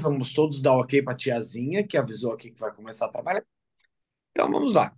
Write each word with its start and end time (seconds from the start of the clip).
Vamos 0.00 0.32
todos 0.32 0.62
dar 0.62 0.74
ok 0.74 1.02
para 1.02 1.12
a 1.12 1.16
tiazinha 1.16 1.84
que 1.84 1.96
avisou 1.96 2.32
aqui 2.32 2.52
que 2.52 2.60
vai 2.60 2.72
começar 2.72 3.06
a 3.06 3.08
trabalhar. 3.08 3.44
Então 4.30 4.48
vamos 4.48 4.74
lá. 4.74 4.96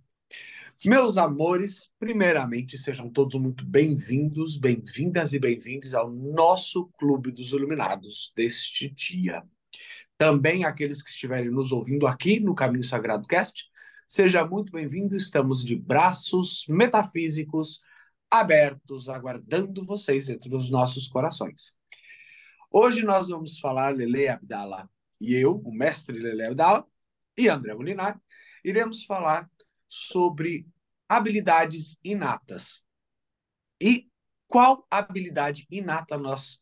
Meus 0.85 1.17
amores, 1.17 1.91
primeiramente 1.97 2.77
sejam 2.77 3.09
todos 3.09 3.39
muito 3.41 3.65
bem-vindos, 3.65 4.57
bem-vindas 4.57 5.33
e 5.33 5.39
bem-vindos 5.39 5.95
ao 5.95 6.11
nosso 6.11 6.87
Clube 6.99 7.31
dos 7.31 7.51
Iluminados 7.51 8.31
deste 8.35 8.87
dia. 8.89 9.43
Também 10.19 10.65
aqueles 10.65 11.01
que 11.01 11.09
estiverem 11.09 11.49
nos 11.49 11.71
ouvindo 11.71 12.05
aqui 12.05 12.39
no 12.39 12.53
Caminho 12.53 12.83
Sagrado 12.83 13.27
Cast, 13.27 13.65
seja 14.07 14.45
muito 14.45 14.71
bem-vindo. 14.71 15.15
Estamos 15.15 15.63
de 15.63 15.75
braços 15.75 16.65
metafísicos 16.69 17.81
abertos, 18.29 19.09
aguardando 19.09 19.83
vocês 19.83 20.27
dentro 20.27 20.47
dos 20.47 20.69
nossos 20.69 21.07
corações. 21.07 21.73
Hoje 22.77 23.05
nós 23.05 23.29
vamos 23.29 23.57
falar, 23.57 23.95
Lele 23.95 24.27
Abdala 24.27 24.89
e 25.21 25.33
eu, 25.33 25.61
o 25.63 25.73
mestre 25.73 26.19
Lele 26.19 26.47
Abdala, 26.47 26.85
e 27.37 27.47
André 27.47 27.73
Molinar, 27.73 28.21
iremos 28.65 29.05
falar 29.05 29.49
sobre 29.87 30.67
habilidades 31.07 31.97
inatas. 32.03 32.83
E 33.79 34.09
qual 34.45 34.85
habilidade 34.91 35.65
inata 35.71 36.17
nós 36.17 36.59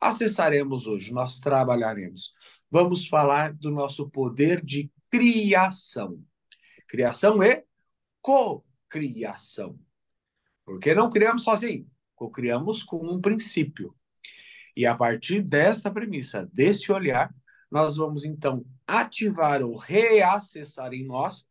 acessaremos 0.00 0.86
hoje, 0.86 1.12
nós 1.12 1.38
trabalharemos? 1.38 2.32
Vamos 2.70 3.06
falar 3.06 3.52
do 3.52 3.70
nosso 3.70 4.08
poder 4.08 4.64
de 4.64 4.90
criação. 5.10 6.24
Criação 6.88 7.42
e 7.42 7.66
cocriação. 8.22 9.78
Porque 10.64 10.94
não 10.94 11.10
criamos 11.10 11.44
sozinho, 11.44 11.86
co-criamos 12.14 12.82
com 12.82 13.06
um 13.06 13.20
princípio. 13.20 13.94
E 14.76 14.86
a 14.86 14.94
partir 14.94 15.42
dessa 15.42 15.90
premissa, 15.90 16.48
desse 16.52 16.90
olhar, 16.92 17.34
nós 17.70 17.96
vamos 17.96 18.24
então 18.24 18.64
ativar 18.86 19.62
ou 19.62 19.76
reacessar 19.76 20.92
em 20.92 21.06
nós 21.06 21.48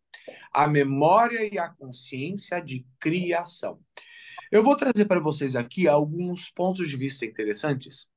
a 0.52 0.68
memória 0.68 1.52
e 1.52 1.58
a 1.58 1.70
consciência 1.70 2.60
de 2.60 2.86
criação. 3.00 3.80
Eu 4.52 4.64
vou 4.64 4.76
trazer 4.76 5.06
para 5.06 5.20
vocês 5.20 5.56
aqui 5.56 5.88
alguns 5.88 6.50
pontos 6.50 6.90
de 6.90 6.98
vista 6.98 7.26
interessantes 7.26 8.10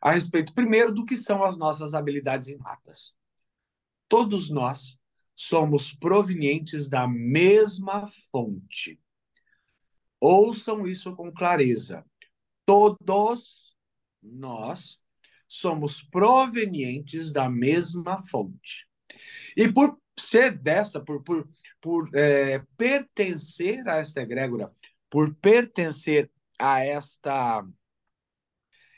a 0.00 0.12
respeito, 0.12 0.54
primeiro, 0.54 0.92
do 0.92 1.04
que 1.04 1.16
são 1.16 1.44
as 1.44 1.58
nossas 1.58 1.92
habilidades 1.92 2.48
inatas. 2.48 3.14
Todos 4.08 4.48
nós 4.48 4.98
somos 5.36 5.94
provenientes 5.94 6.88
da 6.88 7.06
mesma 7.06 8.06
fonte. 8.30 8.98
Ouçam 10.18 10.86
isso 10.86 11.14
com 11.14 11.30
clareza. 11.30 12.04
Todos 12.64 13.69
nós 14.22 15.00
somos 15.48 16.02
provenientes 16.02 17.32
da 17.32 17.50
mesma 17.50 18.22
fonte. 18.24 18.86
E 19.56 19.70
por 19.70 19.98
ser 20.18 20.56
dessa, 20.58 21.00
por, 21.00 21.22
por, 21.22 21.48
por 21.80 22.08
é, 22.14 22.62
pertencer 22.76 23.86
a 23.88 23.96
esta 23.96 24.20
egrégora, 24.20 24.72
por 25.08 25.34
pertencer 25.36 26.30
a 26.58 26.84
esta 26.84 27.66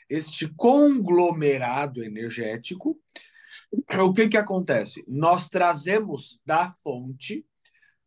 este 0.09 0.47
conglomerado 0.53 2.03
energético, 2.03 2.99
o 3.99 4.13
que 4.13 4.27
que 4.27 4.37
acontece? 4.37 5.03
Nós 5.07 5.49
trazemos 5.49 6.39
da 6.45 6.71
fonte 6.71 7.43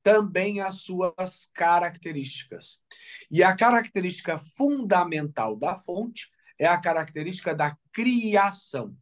também 0.02 0.60
as 0.60 0.82
suas 0.82 1.50
características. 1.52 2.80
E 3.28 3.42
a 3.42 3.56
característica 3.56 4.38
fundamental 4.38 5.56
da 5.56 5.74
fonte 5.74 6.30
é 6.58 6.66
a 6.66 6.78
característica 6.78 7.54
da 7.54 7.76
criação. 7.92 8.96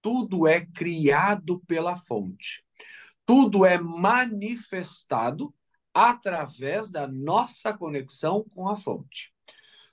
Tudo 0.00 0.46
é 0.46 0.64
criado 0.64 1.60
pela 1.66 1.96
fonte. 1.96 2.64
Tudo 3.24 3.66
é 3.66 3.78
manifestado 3.78 5.54
através 5.92 6.90
da 6.90 7.06
nossa 7.06 7.72
conexão 7.76 8.44
com 8.54 8.68
a 8.68 8.76
fonte. 8.76 9.32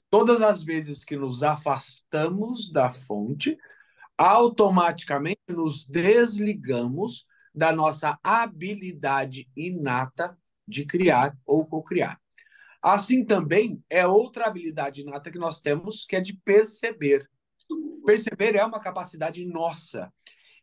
Todas 0.10 0.42
as 0.42 0.64
vezes 0.64 1.04
que 1.04 1.18
nos 1.18 1.44
afastamos 1.44 2.72
da 2.72 2.92
fonte, 2.92 3.58
automaticamente 4.18 5.42
nos 5.50 5.86
desligamos 5.86 7.26
da 7.54 7.72
nossa 7.74 8.20
habilidade 8.24 9.50
inata 9.56 10.38
de 10.68 10.86
criar 10.86 11.36
ou 11.46 11.66
cocriar. 11.66 12.20
Assim 12.86 13.26
também 13.26 13.84
é 13.90 14.06
outra 14.06 14.46
habilidade 14.46 15.02
inata 15.02 15.32
que 15.32 15.40
nós 15.40 15.60
temos, 15.60 16.06
que 16.06 16.16
é 16.16 16.22
de 16.22 16.34
perceber. 16.34 17.28
Perceber 18.06 18.56
é 18.56 18.64
uma 18.64 18.80
capacidade 18.80 19.44
nossa 19.44 20.14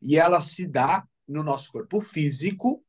e 0.00 0.16
ela 0.16 0.41
se 0.41 0.65
dá 0.65 1.05
no 1.27 1.43
nosso 1.43 1.72
corpo 1.72 1.99
físico 1.99 2.81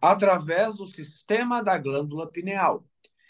através 0.00 0.76
do 0.76 0.86
sistema 0.86 1.62
da 1.62 1.76
glândula 1.76 2.32
pineal. 2.32 2.82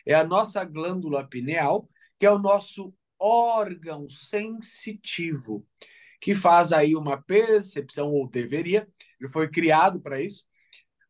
É 0.07 0.15
a 0.15 0.23
nossa 0.23 0.65
glândula 0.65 1.27
pineal 1.27 1.91
que 2.21 2.25
é 2.25 2.31
o 2.31 2.39
nosso 2.39 2.95
órgão 3.19 4.09
sensitivo, 4.09 5.67
que 6.21 6.37
faz 6.37 6.73
aí 6.73 6.95
uma 6.95 7.21
percepção, 7.21 8.13
ou 8.13 8.29
deveria, 8.29 8.89
ele 9.21 9.29
foi 9.29 9.51
criado 9.51 10.01
para 10.01 10.21
isso, 10.21 10.45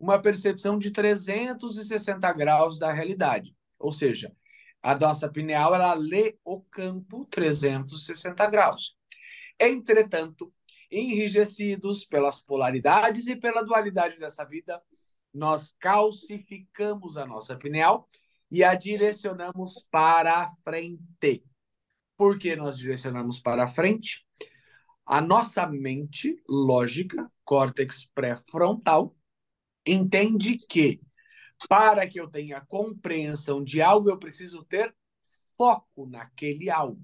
uma 0.01 0.19
percepção 0.19 0.79
de 0.79 0.91
360 0.91 2.33
graus 2.33 2.79
da 2.79 2.91
realidade. 2.91 3.58
Ou 3.79 3.93
seja, 3.93 4.35
a 4.83 4.95
nossa 4.95 5.31
pineal 5.31 5.75
ela 5.75 5.95
lê 5.95 6.39
o 6.45 6.61
campo 6.61 7.27
360 7.27 8.47
graus. 8.47 8.97
Entretanto, 9.59 10.53
enrijecidos 10.91 12.05
pelas 12.05 12.43
polaridades 12.43 13.27
e 13.27 13.37
pela 13.37 13.63
dualidade 13.63 14.19
dessa 14.19 14.45
vida, 14.45 14.81
nós 15.33 15.75
calcificamos 15.79 17.17
a 17.17 17.27
nossa 17.27 17.57
pineal 17.57 18.09
e 18.51 18.65
a 18.65 18.75
direcionamos 18.75 19.87
para 19.91 20.43
a 20.43 20.49
frente. 20.63 21.45
Por 22.17 22.39
que 22.39 22.57
nós 22.57 22.79
direcionamos 22.79 23.39
para 23.39 23.65
a 23.65 23.69
frente? 23.69 24.27
A 25.05 25.21
nossa 25.21 25.67
mente 25.67 26.43
lógica, 26.49 27.31
córtex 27.45 28.09
pré-frontal, 28.15 29.15
entende 29.87 30.59
que 30.69 31.01
para 31.69 32.07
que 32.07 32.21
eu 32.21 32.29
tenha 32.29 32.61
compreensão 32.61 33.63
de 33.63 33.81
algo, 33.81 34.11
eu 34.11 34.19
preciso 34.19 34.65
ter 34.65 34.95
foco 35.57 36.07
naquele 36.07 36.71
algo. 36.71 37.03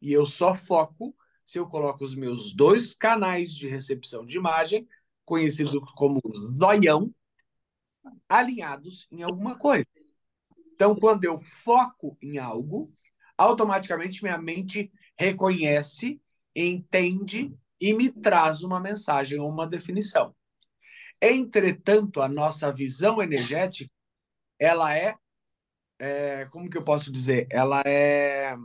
E 0.00 0.12
eu 0.12 0.24
só 0.24 0.54
foco 0.54 1.14
se 1.44 1.58
eu 1.58 1.66
coloco 1.66 2.04
os 2.04 2.14
meus 2.14 2.54
dois 2.54 2.94
canais 2.94 3.54
de 3.54 3.66
recepção 3.66 4.26
de 4.26 4.36
imagem, 4.36 4.86
conhecidos 5.24 5.82
como 5.94 6.20
zoião, 6.58 7.12
alinhados 8.28 9.08
em 9.10 9.22
alguma 9.22 9.56
coisa. 9.56 9.86
Então, 10.74 10.94
quando 10.94 11.24
eu 11.24 11.38
foco 11.38 12.16
em 12.22 12.38
algo, 12.38 12.92
automaticamente 13.36 14.22
minha 14.22 14.38
mente 14.38 14.92
reconhece, 15.18 16.20
entende 16.54 17.52
e 17.80 17.94
me 17.94 18.12
traz 18.12 18.62
uma 18.62 18.78
mensagem 18.78 19.40
ou 19.40 19.48
uma 19.48 19.66
definição. 19.66 20.34
Entretanto, 21.20 22.20
a 22.20 22.28
nossa 22.28 22.72
visão 22.72 23.20
energética, 23.22 23.90
ela 24.58 24.96
é, 24.96 25.14
é 25.98 26.46
como 26.46 26.70
que 26.70 26.76
eu 26.76 26.84
posso 26.84 27.12
dizer? 27.12 27.46
Ela 27.50 27.82
é, 27.84 28.56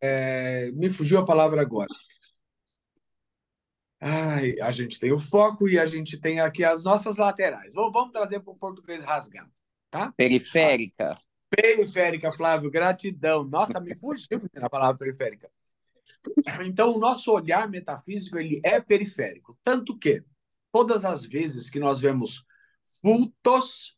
é, 0.00 0.70
me 0.72 0.90
fugiu 0.90 1.18
a 1.18 1.24
palavra 1.24 1.60
agora. 1.60 1.92
Ai, 4.00 4.54
a 4.60 4.70
gente 4.70 4.98
tem 5.00 5.12
o 5.12 5.18
foco 5.18 5.68
e 5.68 5.78
a 5.78 5.86
gente 5.86 6.18
tem 6.20 6.40
aqui 6.40 6.64
as 6.64 6.84
nossas 6.84 7.16
laterais. 7.16 7.74
Vamos, 7.74 7.92
vamos 7.92 8.12
trazer 8.12 8.40
para 8.40 8.52
o 8.52 8.58
português 8.58 9.02
rasgado, 9.02 9.50
tá? 9.90 10.12
Periférica. 10.12 11.18
Periférica, 11.50 12.32
Flávio, 12.32 12.70
gratidão. 12.70 13.42
Nossa, 13.44 13.80
me 13.80 13.96
fugiu 13.96 14.40
a 14.56 14.70
palavra 14.70 14.98
periférica. 14.98 15.50
Então, 16.64 16.94
o 16.94 16.98
nosso 16.98 17.32
olhar 17.32 17.68
metafísico 17.68 18.38
ele 18.38 18.60
é 18.64 18.80
periférico, 18.80 19.58
tanto 19.64 19.96
que 19.96 20.22
todas 20.72 21.04
as 21.04 21.24
vezes 21.24 21.70
que 21.70 21.78
nós 21.78 22.00
vemos 22.00 22.44
vultos, 23.02 23.96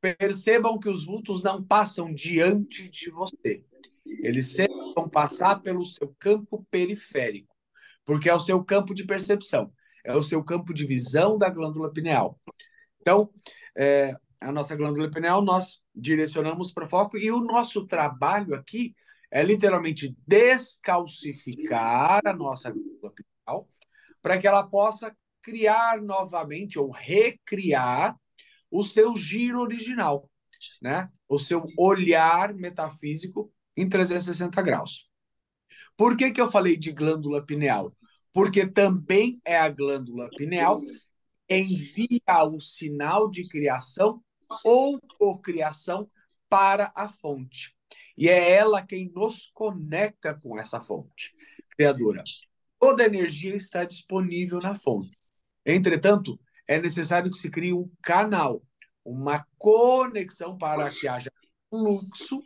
percebam 0.00 0.78
que 0.78 0.88
os 0.88 1.04
vultos 1.04 1.42
não 1.42 1.62
passam 1.62 2.12
diante 2.12 2.88
de 2.88 3.10
você. 3.10 3.64
Eles 4.22 4.54
sempre 4.54 4.94
vão 4.94 5.08
passar 5.08 5.60
pelo 5.60 5.84
seu 5.84 6.14
campo 6.18 6.66
periférico, 6.70 7.54
porque 8.04 8.28
é 8.28 8.34
o 8.34 8.40
seu 8.40 8.62
campo 8.64 8.94
de 8.94 9.04
percepção, 9.04 9.72
é 10.04 10.14
o 10.14 10.22
seu 10.22 10.42
campo 10.42 10.72
de 10.72 10.86
visão 10.86 11.36
da 11.36 11.50
glândula 11.50 11.92
pineal. 11.92 12.40
Então, 13.00 13.30
é, 13.76 14.14
a 14.40 14.52
nossa 14.52 14.74
glândula 14.76 15.10
pineal 15.10 15.42
nós 15.42 15.80
direcionamos 15.94 16.72
para 16.72 16.86
foco 16.86 17.18
e 17.18 17.30
o 17.30 17.40
nosso 17.40 17.86
trabalho 17.86 18.54
aqui 18.54 18.94
é 19.30 19.42
literalmente 19.42 20.16
descalcificar 20.26 22.20
a 22.24 22.32
nossa 22.32 22.70
glândula 22.70 23.12
pineal 23.12 23.68
para 24.22 24.38
que 24.38 24.46
ela 24.46 24.62
possa 24.62 25.14
criar 25.42 26.00
novamente 26.00 26.78
ou 26.78 26.90
recriar 26.90 28.16
o 28.70 28.82
seu 28.82 29.16
giro 29.16 29.60
original, 29.60 30.28
né? 30.82 31.08
O 31.28 31.38
seu 31.38 31.64
olhar 31.76 32.54
metafísico 32.54 33.52
em 33.76 33.88
360 33.88 34.60
graus. 34.62 35.08
Por 35.96 36.16
que, 36.16 36.30
que 36.30 36.40
eu 36.40 36.50
falei 36.50 36.76
de 36.76 36.92
glândula 36.92 37.44
pineal? 37.44 37.94
porque 38.38 38.66
também 38.66 39.40
é 39.44 39.58
a 39.58 39.68
glândula 39.68 40.28
pineal 40.30 40.80
envia 41.48 42.44
o 42.44 42.60
sinal 42.60 43.28
de 43.28 43.48
criação 43.48 44.22
ou 44.64 45.00
cocriação 45.18 46.08
para 46.48 46.92
a 46.94 47.08
fonte. 47.08 47.74
E 48.18 48.28
é 48.28 48.50
ela 48.50 48.84
quem 48.84 49.12
nos 49.14 49.48
conecta 49.54 50.34
com 50.34 50.58
essa 50.58 50.80
fonte 50.80 51.32
criadora. 51.70 52.24
Toda 52.80 53.06
energia 53.06 53.54
está 53.54 53.84
disponível 53.84 54.58
na 54.58 54.74
fonte. 54.74 55.16
Entretanto, 55.64 56.38
é 56.66 56.80
necessário 56.80 57.30
que 57.30 57.38
se 57.38 57.48
crie 57.48 57.72
um 57.72 57.88
canal, 58.02 58.60
uma 59.04 59.46
conexão 59.56 60.58
para 60.58 60.90
que 60.90 61.06
haja 61.06 61.30
fluxo 61.70 62.42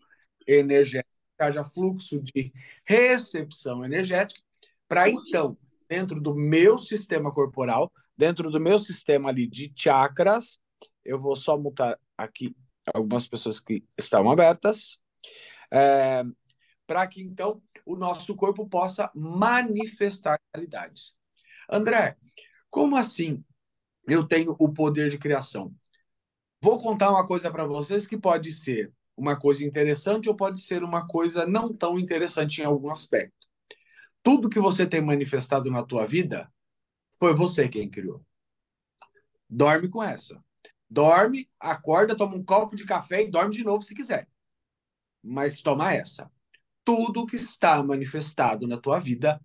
energético, 0.46 1.16
haja 1.38 1.64
fluxo 1.64 2.20
de 2.22 2.52
recepção 2.84 3.82
energética, 3.82 4.42
para 4.86 5.08
então, 5.08 5.56
dentro 5.88 6.20
do 6.20 6.34
meu 6.34 6.76
sistema 6.76 7.32
corporal, 7.32 7.90
dentro 8.14 8.50
do 8.50 8.60
meu 8.60 8.78
sistema 8.78 9.30
ali 9.30 9.46
de 9.46 9.72
chakras, 9.74 10.60
eu 11.02 11.18
vou 11.18 11.34
só 11.34 11.56
mutar 11.56 11.98
aqui 12.16 12.54
algumas 12.92 13.26
pessoas 13.26 13.58
que 13.58 13.82
estão 13.98 14.30
abertas, 14.30 15.00
é, 15.72 16.22
para 16.86 17.06
que 17.06 17.22
então 17.22 17.62
o 17.86 17.96
nosso 17.96 18.36
corpo 18.36 18.68
possa 18.68 19.10
manifestar 19.14 20.38
realidades. 20.54 21.16
André, 21.70 22.16
como 22.68 22.96
assim 22.96 23.42
eu 24.06 24.26
tenho 24.26 24.54
o 24.58 24.72
poder 24.72 25.08
de 25.08 25.18
criação? 25.18 25.74
Vou 26.60 26.80
contar 26.80 27.10
uma 27.10 27.26
coisa 27.26 27.50
para 27.50 27.64
vocês 27.64 28.06
que 28.06 28.18
pode 28.18 28.52
ser 28.52 28.92
uma 29.16 29.38
coisa 29.38 29.64
interessante 29.64 30.28
ou 30.28 30.36
pode 30.36 30.60
ser 30.60 30.84
uma 30.84 31.06
coisa 31.06 31.46
não 31.46 31.72
tão 31.72 31.98
interessante 31.98 32.60
em 32.60 32.64
algum 32.64 32.90
aspecto. 32.90 33.48
Tudo 34.22 34.48
que 34.48 34.60
você 34.60 34.86
tem 34.86 35.00
manifestado 35.00 35.70
na 35.70 35.82
tua 35.82 36.06
vida 36.06 36.52
foi 37.18 37.34
você 37.34 37.68
quem 37.68 37.88
criou. 37.88 38.24
Dorme 39.48 39.88
com 39.88 40.02
essa. 40.02 40.42
Dorme, 40.88 41.48
acorda, 41.58 42.16
toma 42.16 42.36
um 42.36 42.44
copo 42.44 42.76
de 42.76 42.84
café 42.84 43.22
e 43.22 43.30
dorme 43.30 43.54
de 43.54 43.64
novo 43.64 43.82
se 43.82 43.94
quiser. 43.94 44.28
Mas 45.22 45.60
toma 45.60 45.92
essa. 45.92 46.30
Tudo 46.84 47.26
que 47.26 47.36
está 47.36 47.82
manifestado 47.82 48.66
na 48.66 48.76
tua 48.76 48.98
vida 48.98 49.40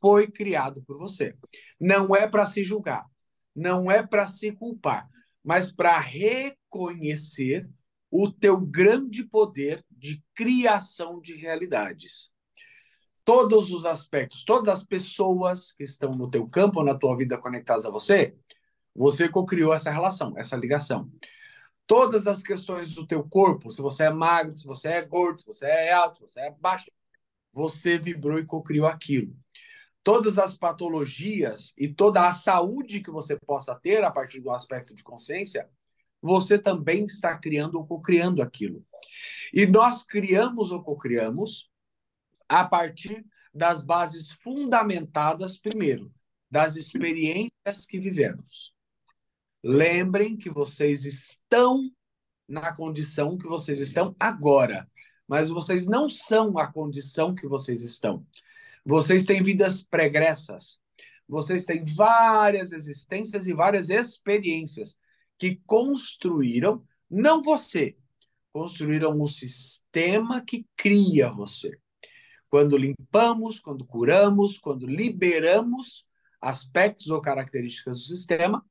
foi 0.00 0.30
criado 0.30 0.82
por 0.82 0.98
você. 0.98 1.36
Não 1.78 2.14
é 2.16 2.26
para 2.26 2.46
se 2.46 2.64
julgar, 2.64 3.04
não 3.54 3.90
é 3.90 4.02
para 4.06 4.28
se 4.28 4.52
culpar, 4.52 5.08
mas 5.44 5.70
para 5.70 5.98
reconhecer 5.98 7.68
o 8.10 8.30
teu 8.30 8.60
grande 8.60 9.22
poder 9.24 9.84
de 9.90 10.22
criação 10.34 11.20
de 11.20 11.34
realidades. 11.34 12.30
Todos 13.24 13.70
os 13.70 13.84
aspectos, 13.84 14.44
todas 14.44 14.68
as 14.68 14.84
pessoas 14.84 15.72
que 15.72 15.84
estão 15.84 16.16
no 16.16 16.28
teu 16.28 16.48
campo, 16.48 16.82
na 16.82 16.94
tua 16.94 17.16
vida 17.16 17.38
conectadas 17.38 17.84
a 17.84 17.90
você, 17.90 18.34
você 18.94 19.28
co-criou 19.28 19.72
essa 19.72 19.90
relação, 19.90 20.36
essa 20.36 20.56
ligação. 20.56 21.10
Todas 21.90 22.28
as 22.28 22.40
questões 22.40 22.94
do 22.94 23.04
teu 23.04 23.28
corpo, 23.28 23.68
se 23.68 23.82
você 23.82 24.04
é 24.04 24.10
magro, 24.10 24.52
se 24.52 24.64
você 24.64 24.90
é 24.90 25.02
gordo, 25.04 25.40
se 25.40 25.46
você 25.48 25.66
é 25.66 25.92
alto, 25.92 26.18
se 26.18 26.22
você 26.22 26.40
é 26.42 26.50
baixo, 26.52 26.88
você 27.52 27.98
vibrou 27.98 28.38
e 28.38 28.46
co-criou 28.46 28.86
aquilo. 28.86 29.36
Todas 30.00 30.38
as 30.38 30.54
patologias 30.54 31.74
e 31.76 31.92
toda 31.92 32.28
a 32.28 32.32
saúde 32.32 33.00
que 33.00 33.10
você 33.10 33.36
possa 33.36 33.74
ter 33.74 34.04
a 34.04 34.10
partir 34.12 34.38
do 34.38 34.52
aspecto 34.52 34.94
de 34.94 35.02
consciência, 35.02 35.68
você 36.22 36.56
também 36.56 37.06
está 37.06 37.36
criando 37.36 37.74
ou 37.74 37.84
co-criando 37.84 38.40
aquilo. 38.40 38.86
E 39.52 39.66
nós 39.66 40.04
criamos 40.04 40.70
ou 40.70 40.84
co-criamos 40.84 41.68
a 42.48 42.64
partir 42.64 43.26
das 43.52 43.84
bases 43.84 44.30
fundamentadas, 44.30 45.58
primeiro, 45.58 46.14
das 46.48 46.76
experiências 46.76 47.84
que 47.84 47.98
vivemos. 47.98 48.72
Lembrem 49.62 50.36
que 50.36 50.50
vocês 50.50 51.04
estão 51.04 51.90
na 52.48 52.74
condição 52.74 53.38
que 53.38 53.46
vocês 53.46 53.80
estão 53.80 54.14
agora, 54.18 54.88
mas 55.26 55.50
vocês 55.50 55.86
não 55.86 56.08
são 56.08 56.58
a 56.58 56.70
condição 56.70 57.34
que 57.34 57.46
vocês 57.46 57.82
estão. 57.82 58.26
Vocês 58.84 59.24
têm 59.24 59.42
vidas 59.42 59.82
pregressas, 59.82 60.80
vocês 61.28 61.64
têm 61.64 61.84
várias 61.84 62.72
existências 62.72 63.46
e 63.46 63.52
várias 63.52 63.88
experiências 63.88 64.98
que 65.38 65.60
construíram, 65.64 66.84
não 67.08 67.40
você, 67.40 67.96
construíram 68.52 69.20
o 69.20 69.28
sistema 69.28 70.42
que 70.44 70.66
cria 70.76 71.30
você. 71.30 71.78
Quando 72.48 72.76
limpamos, 72.76 73.60
quando 73.60 73.84
curamos, 73.86 74.58
quando 74.58 74.86
liberamos 74.86 76.04
aspectos 76.40 77.10
ou 77.10 77.20
características 77.20 77.98
do 77.98 78.02
sistema, 78.02 78.64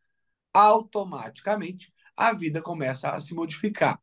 automaticamente 0.54 1.94
a 2.16 2.34
vida 2.34 2.62
começa 2.62 3.12
a 3.12 3.20
se 3.20 3.34
modificar. 3.34 4.00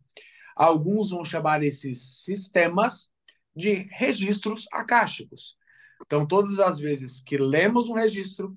Alguns 0.57 1.11
vão 1.11 1.25
chamar 1.25 1.63
esses 1.63 2.23
sistemas 2.25 3.11
de 3.55 3.87
registros 3.91 4.67
acásticos. 4.73 5.57
Então, 6.05 6.27
todas 6.27 6.59
as 6.59 6.79
vezes 6.79 7.23
que 7.23 7.37
lemos 7.37 7.89
um 7.89 7.95
registro, 7.95 8.57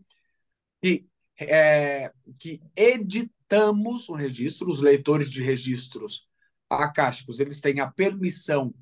que, 0.82 1.06
é, 1.38 2.12
que 2.38 2.62
editamos 2.76 4.10
um 4.10 4.16
registro, 4.16 4.70
os 4.70 4.82
leitores 4.82 5.30
de 5.30 5.42
registros 5.44 6.28
acásticos, 6.70 7.40
eles 7.40 7.60
têm 7.60 7.80
a 7.80 7.92
permissão 7.92 8.74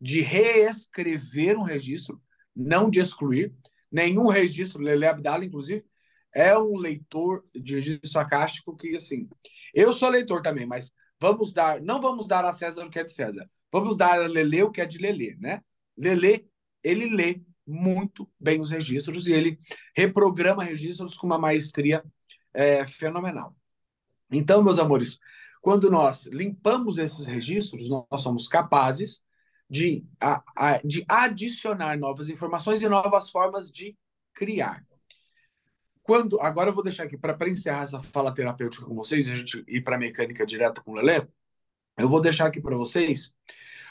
de 0.00 0.20
reescrever 0.20 1.58
um 1.58 1.62
registro, 1.62 2.20
não 2.54 2.90
de 2.90 3.00
excluir. 3.00 3.52
Nenhum 3.90 4.28
registro, 4.28 4.82
Lele 4.82 5.06
Abdala, 5.06 5.44
inclusive, 5.44 5.84
é 6.34 6.56
um 6.56 6.76
leitor 6.76 7.44
de 7.54 7.74
registro 7.74 8.20
acástico 8.20 8.76
que, 8.76 8.96
assim, 8.96 9.28
eu 9.74 9.92
sou 9.92 10.08
leitor 10.08 10.42
também, 10.42 10.66
mas 10.66 10.92
vamos 11.20 11.52
dar, 11.52 11.80
não 11.80 12.00
vamos 12.00 12.26
dar 12.26 12.44
a 12.44 12.52
César 12.52 12.86
o 12.86 12.90
que 12.90 12.98
é 12.98 13.04
de 13.04 13.12
César, 13.12 13.48
vamos 13.70 13.96
dar 13.96 14.20
a 14.20 14.26
Lele 14.26 14.62
o 14.62 14.70
que 14.70 14.80
é 14.80 14.86
de 14.86 14.98
Lele, 14.98 15.36
né? 15.38 15.62
Lele, 15.96 16.46
ele 16.82 17.14
lê 17.14 17.42
muito 17.66 18.28
bem 18.40 18.60
os 18.60 18.70
registros 18.70 19.26
e 19.26 19.32
ele 19.32 19.58
reprograma 19.94 20.64
registros 20.64 21.16
com 21.16 21.26
uma 21.26 21.38
maestria 21.38 22.04
é, 22.52 22.86
fenomenal. 22.86 23.54
Então, 24.30 24.62
meus 24.62 24.78
amores, 24.78 25.18
quando 25.60 25.90
nós 25.90 26.26
limpamos 26.26 26.98
esses 26.98 27.26
registros, 27.26 27.88
nós 27.88 28.20
somos 28.20 28.48
capazes 28.48 29.22
de, 29.70 30.04
a, 30.20 30.42
a, 30.56 30.80
de 30.84 31.04
adicionar 31.08 31.96
novas 31.96 32.28
informações 32.28 32.82
e 32.82 32.88
novas 32.88 33.30
formas 33.30 33.70
de 33.70 33.96
criar 34.34 34.84
quando 36.02 36.40
agora 36.40 36.70
eu 36.70 36.74
vou 36.74 36.82
deixar 36.82 37.04
aqui 37.04 37.16
para 37.16 37.48
encerrar 37.48 37.82
essa 37.82 38.02
fala 38.02 38.34
terapêutica 38.34 38.84
com 38.84 38.94
vocês 38.94 39.26
e 39.26 39.32
a 39.32 39.36
gente 39.36 39.64
ir 39.68 39.82
para 39.82 39.96
a 39.96 39.98
mecânica 39.98 40.44
direta 40.44 40.82
com 40.82 40.92
o 40.92 40.94
Lelê, 40.94 41.26
eu 41.98 42.08
vou 42.08 42.20
deixar 42.20 42.46
aqui 42.46 42.60
para 42.60 42.76
vocês 42.76 43.36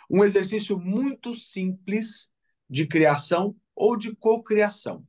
um 0.10 0.24
exercício 0.24 0.78
muito 0.78 1.34
simples 1.34 2.30
de 2.70 2.86
criação 2.86 3.56
ou 3.76 3.96
de 3.96 4.16
cocriação. 4.16 5.06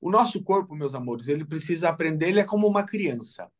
O 0.00 0.10
nosso 0.10 0.42
corpo, 0.42 0.74
meus 0.74 0.94
amores, 0.94 1.28
ele 1.28 1.44
precisa 1.44 1.88
aprender, 1.88 2.28
ele 2.28 2.40
é 2.40 2.44
como 2.44 2.66
uma 2.66 2.84
criança. 2.84 3.50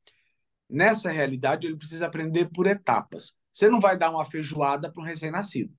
Nessa 0.69 1.11
realidade, 1.11 1.67
ele 1.67 1.77
precisa 1.77 2.07
aprender 2.07 2.51
por 2.51 2.67
etapas. 2.67 3.37
Você 3.53 3.69
não 3.69 3.81
vai 3.81 3.97
dar 3.97 4.11
uma 4.11 4.27
feijoada 4.27 4.91
para 4.93 5.03
um 5.03 5.07
recém-nascido. 5.07 5.73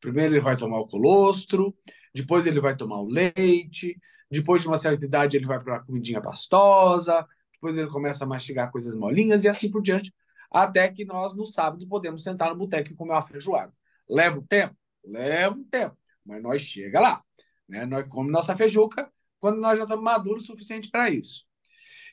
Primeiro 0.00 0.34
ele 0.34 0.40
vai 0.40 0.56
tomar 0.56 0.80
o 0.80 0.86
colostro, 0.86 1.76
depois 2.14 2.46
ele 2.46 2.60
vai 2.60 2.76
tomar 2.76 3.00
o 3.00 3.08
leite, 3.08 3.98
depois 4.30 4.62
de 4.62 4.68
uma 4.68 4.76
certa 4.76 5.04
idade, 5.04 5.36
ele 5.36 5.46
vai 5.46 5.62
para 5.62 5.80
comidinha 5.80 6.20
pastosa, 6.20 7.26
depois 7.52 7.76
ele 7.76 7.88
começa 7.88 8.24
a 8.24 8.26
mastigar 8.26 8.70
coisas 8.70 8.94
molinhas 8.94 9.44
e 9.44 9.48
assim 9.48 9.70
por 9.70 9.82
diante, 9.82 10.12
até 10.50 10.88
que 10.88 11.04
nós, 11.04 11.36
no 11.36 11.46
sábado, 11.46 11.86
podemos 11.86 12.22
sentar 12.22 12.50
no 12.50 12.56
boteco 12.56 12.92
e 12.92 12.96
comer 12.96 13.12
uma 13.12 13.22
feijoada. 13.22 13.72
Leva 14.08 14.38
o 14.38 14.42
tempo? 14.42 14.76
Leva 15.04 15.54
um 15.54 15.64
tempo, 15.64 15.96
mas 16.24 16.42
nós 16.42 16.62
chega 16.62 17.00
lá. 17.00 17.22
Né? 17.68 17.86
Nós 17.86 18.06
comemos 18.06 18.32
nossa 18.32 18.56
feijuca 18.56 19.10
quando 19.38 19.60
nós 19.60 19.78
já 19.78 19.84
estamos 19.84 20.04
maduros 20.04 20.44
o 20.44 20.46
suficiente 20.46 20.90
para 20.90 21.10
isso. 21.10 21.44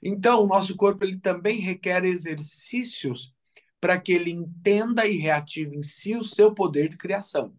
Então, 0.01 0.43
o 0.43 0.48
nosso 0.48 0.75
corpo 0.75 1.03
ele 1.03 1.20
também 1.20 1.60
requer 1.60 2.03
exercícios 2.03 3.34
para 3.79 4.00
que 4.00 4.12
ele 4.12 4.32
entenda 4.32 5.08
e 5.08 5.17
reative 5.17 5.75
em 5.75 5.84
si 5.84 6.15
o 6.15 6.24
seu 6.24 6.53
poder 6.53 6.89
de 6.89 6.98
criação. 6.98 7.53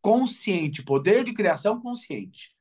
Consciente, 0.00 0.82
poder 0.82 1.24
de 1.24 1.32
criação 1.32 1.80
consciente 1.80 2.52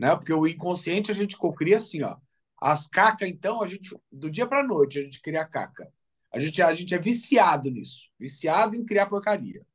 né? 0.00 0.16
Porque 0.16 0.32
o 0.32 0.46
inconsciente 0.46 1.10
a 1.10 1.14
gente 1.14 1.36
cocria 1.36 1.76
assim, 1.76 2.02
ó. 2.02 2.16
As 2.58 2.86
cacas, 2.86 3.28
então, 3.28 3.62
a 3.62 3.66
gente 3.66 3.94
do 4.10 4.30
dia 4.30 4.46
para 4.46 4.66
noite 4.66 4.98
a 4.98 5.02
gente 5.02 5.20
cria 5.20 5.46
caca. 5.46 5.92
A 6.32 6.40
gente, 6.40 6.62
a 6.62 6.72
gente 6.72 6.94
é 6.94 6.98
viciado 6.98 7.70
nisso, 7.70 8.08
viciado 8.18 8.74
em 8.74 8.84
criar 8.84 9.06
porcaria, 9.06 9.66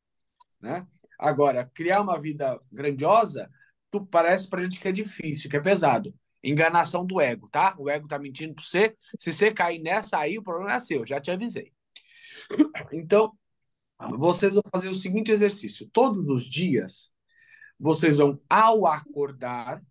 né? 0.59 0.87
Agora, 1.19 1.69
criar 1.73 2.01
uma 2.01 2.19
vida 2.19 2.59
grandiosa, 2.71 3.49
tu 3.91 4.05
parece 4.05 4.49
pra 4.49 4.63
gente 4.63 4.79
que 4.79 4.87
é 4.87 4.91
difícil, 4.91 5.49
que 5.49 5.57
é 5.57 5.61
pesado. 5.61 6.13
Enganação 6.43 7.05
do 7.05 7.21
ego, 7.21 7.47
tá? 7.49 7.75
O 7.77 7.89
ego 7.89 8.07
tá 8.07 8.17
mentindo 8.17 8.55
para 8.55 8.63
você. 8.63 8.95
Se 9.19 9.31
você 9.31 9.53
cair 9.53 9.79
nessa 9.79 10.17
aí, 10.17 10.37
o 10.37 10.43
problema 10.43 10.73
é 10.73 10.79
seu, 10.79 11.05
já 11.05 11.19
te 11.21 11.29
avisei. 11.29 11.71
Então, 12.91 13.31
vocês 14.17 14.53
vão 14.53 14.63
fazer 14.71 14.89
o 14.89 14.95
seguinte 14.95 15.31
exercício: 15.31 15.89
todos 15.91 16.27
os 16.27 16.49
dias, 16.49 17.11
vocês 17.79 18.17
vão, 18.17 18.39
ao 18.49 18.85
acordar, 18.85 19.81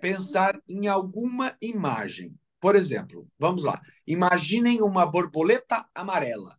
pensar 0.00 0.60
em 0.68 0.86
alguma 0.86 1.56
imagem. 1.60 2.38
Por 2.60 2.76
exemplo, 2.76 3.28
vamos 3.38 3.64
lá. 3.64 3.80
Imaginem 4.06 4.80
uma 4.82 5.04
borboleta 5.04 5.86
amarela 5.94 6.58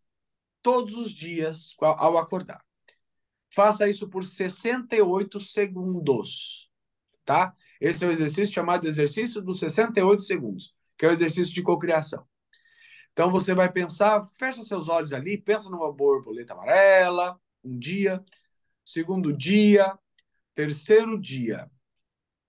todos 0.62 0.96
os 0.96 1.12
dias 1.12 1.76
ao 1.80 2.18
acordar. 2.18 2.64
Faça 3.54 3.88
isso 3.88 4.10
por 4.10 4.24
68 4.24 5.40
segundos, 5.40 6.70
tá? 7.24 7.56
Esse 7.80 8.04
é 8.04 8.08
o 8.08 8.12
exercício 8.12 8.54
chamado 8.54 8.88
exercício 8.88 9.42
dos 9.42 9.60
68 9.60 10.24
segundos, 10.24 10.76
que 10.98 11.06
é 11.06 11.10
o 11.10 11.12
exercício 11.12 11.54
de 11.54 11.62
cocriação. 11.62 12.28
Então 13.14 13.32
você 13.32 13.54
vai 13.54 13.72
pensar, 13.72 14.22
fecha 14.38 14.64
seus 14.64 14.90
olhos 14.90 15.14
ali, 15.14 15.38
pensa 15.38 15.70
numa 15.70 15.92
borboleta 15.92 16.54
amarela, 16.54 17.40
um 17.64 17.80
dia, 17.80 18.24
segundo 18.84 19.32
dia, 19.32 19.98
terceiro 20.54 21.20
dia, 21.20 21.70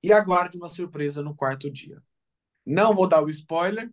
e 0.06 0.12
aguarde 0.12 0.56
uma 0.56 0.68
surpresa 0.68 1.20
no 1.20 1.34
quarto 1.34 1.68
dia. 1.68 2.00
Não 2.64 2.94
vou 2.94 3.08
dar 3.08 3.24
o 3.24 3.28
spoiler, 3.28 3.90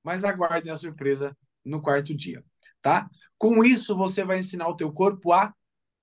mas 0.00 0.22
aguardem 0.22 0.72
a 0.72 0.76
surpresa 0.76 1.36
no 1.64 1.82
quarto 1.82 2.14
dia, 2.14 2.44
tá? 2.80 3.10
Com 3.36 3.64
isso 3.64 3.96
você 3.96 4.22
vai 4.22 4.38
ensinar 4.38 4.68
o 4.68 4.76
teu 4.76 4.92
corpo 4.92 5.32
a 5.32 5.52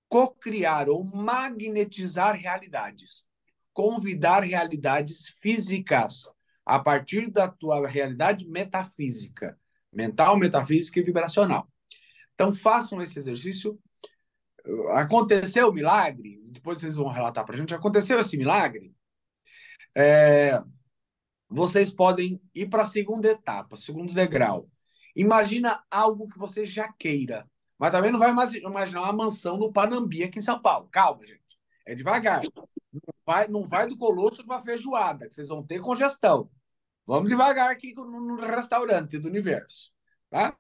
cocriar 0.09 0.89
ou 0.89 1.05
magnetizar 1.05 2.35
realidades, 2.35 3.23
convidar 3.71 4.43
realidades 4.43 5.33
físicas 5.39 6.29
a 6.65 6.77
partir 6.77 7.31
da 7.31 7.47
tua 7.47 7.87
realidade 7.87 8.45
metafísica, 8.45 9.57
mental, 9.93 10.37
metafísica 10.37 10.99
e 10.99 11.03
vibracional. 11.03 11.71
Então 12.33 12.51
façam 12.51 13.01
esse 13.01 13.17
exercício. 13.17 13.79
Aconteceu 14.89 15.69
o 15.69 15.73
milagre, 15.73 16.41
depois 16.49 16.79
vocês 16.79 16.97
vão 16.97 17.07
relatar 17.07 17.45
para 17.45 17.55
a 17.55 17.57
gente. 17.57 17.73
Aconteceu 17.73 18.19
esse 18.19 18.35
milagre. 18.35 18.93
É, 19.95 20.61
vocês 21.49 21.93
podem 21.93 22.41
ir 22.53 22.67
para 22.67 22.83
a 22.83 22.87
segunda 22.87 23.27
etapa, 23.29 23.77
segundo 23.77 24.13
degrau. 24.13 24.69
Imagina 25.15 25.83
algo 25.89 26.27
que 26.27 26.39
você 26.39 26.65
já 26.65 26.91
queira. 26.91 27.47
Mas 27.77 27.91
também 27.91 28.11
não 28.11 28.19
vai 28.19 28.31
imaginar 28.31 29.01
uma 29.01 29.13
mansão 29.13 29.57
no 29.57 29.71
Panambi 29.71 30.23
aqui 30.23 30.39
em 30.39 30.41
São 30.41 30.59
Paulo. 30.61 30.87
Calma, 30.91 31.25
gente. 31.25 31.41
É 31.85 31.93
devagar. 31.93 32.41
Não 32.91 33.13
vai, 33.25 33.47
não 33.47 33.63
vai 33.63 33.87
do 33.87 33.97
colosso 33.97 34.45
para 34.45 34.61
feijoada, 34.61 35.27
que 35.27 35.33
vocês 35.33 35.49
vão 35.49 35.63
ter 35.65 35.81
congestão. 35.81 36.49
Vamos 37.05 37.29
devagar 37.29 37.69
aqui 37.69 37.93
no, 37.93 38.05
no 38.05 38.35
restaurante 38.37 39.17
do 39.17 39.27
universo. 39.27 39.91
Tá? 40.29 40.55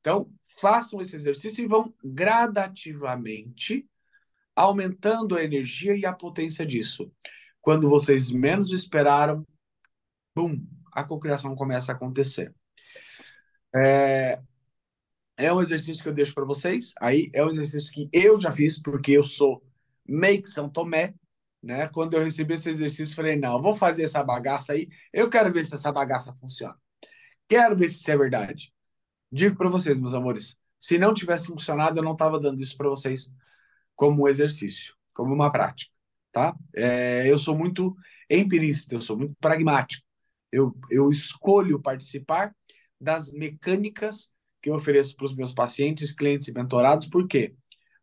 Então, 0.00 0.30
façam 0.60 1.00
esse 1.00 1.16
exercício 1.16 1.64
e 1.64 1.66
vão 1.66 1.92
gradativamente 2.04 3.88
aumentando 4.54 5.36
a 5.36 5.42
energia 5.42 5.96
e 5.96 6.06
a 6.06 6.12
potência 6.12 6.64
disso. 6.64 7.10
Quando 7.64 7.88
vocês 7.88 8.30
menos 8.30 8.72
esperaram, 8.72 9.42
bum, 10.36 10.62
a 10.92 11.02
cocriação 11.02 11.56
começa 11.56 11.92
a 11.92 11.94
acontecer. 11.94 12.54
É, 13.74 14.38
é 15.34 15.50
um 15.50 15.62
exercício 15.62 16.02
que 16.02 16.08
eu 16.10 16.12
deixo 16.12 16.34
para 16.34 16.44
vocês. 16.44 16.92
Aí 17.00 17.30
é 17.32 17.42
um 17.42 17.48
exercício 17.48 17.90
que 17.90 18.10
eu 18.12 18.38
já 18.38 18.52
fiz, 18.52 18.78
porque 18.82 19.12
eu 19.12 19.24
sou 19.24 19.64
Make 20.06 20.46
São 20.46 20.68
Tomé. 20.68 21.14
Né? 21.62 21.88
Quando 21.88 22.12
eu 22.12 22.22
recebi 22.22 22.52
esse 22.52 22.68
exercício, 22.68 23.16
falei: 23.16 23.36
não, 23.36 23.62
vou 23.62 23.74
fazer 23.74 24.02
essa 24.02 24.22
bagaça 24.22 24.74
aí. 24.74 24.86
Eu 25.10 25.30
quero 25.30 25.50
ver 25.50 25.66
se 25.66 25.74
essa 25.74 25.90
bagaça 25.90 26.34
funciona. 26.34 26.76
Quero 27.48 27.74
ver 27.74 27.88
se 27.88 27.96
isso 27.96 28.10
é 28.10 28.16
verdade. 28.18 28.74
Digo 29.32 29.56
para 29.56 29.70
vocês, 29.70 29.98
meus 29.98 30.12
amores, 30.12 30.58
se 30.78 30.98
não 30.98 31.14
tivesse 31.14 31.46
funcionado, 31.46 31.98
eu 31.98 32.04
não 32.04 32.12
estava 32.12 32.38
dando 32.38 32.60
isso 32.62 32.76
para 32.76 32.90
vocês 32.90 33.32
como 33.96 34.24
um 34.24 34.28
exercício, 34.28 34.94
como 35.14 35.32
uma 35.32 35.50
prática. 35.50 35.93
Tá? 36.34 36.52
É, 36.74 37.30
eu 37.30 37.38
sou 37.38 37.56
muito 37.56 37.96
empirista, 38.28 38.92
eu 38.92 39.00
sou 39.00 39.16
muito 39.16 39.36
pragmático. 39.40 40.04
Eu, 40.50 40.76
eu 40.90 41.08
escolho 41.08 41.80
participar 41.80 42.52
das 43.00 43.32
mecânicas 43.32 44.28
que 44.60 44.68
eu 44.68 44.74
ofereço 44.74 45.14
para 45.14 45.26
os 45.26 45.36
meus 45.36 45.54
pacientes, 45.54 46.10
clientes 46.10 46.48
e 46.48 46.52
mentorados. 46.52 47.06
Por 47.06 47.28
quê? 47.28 47.54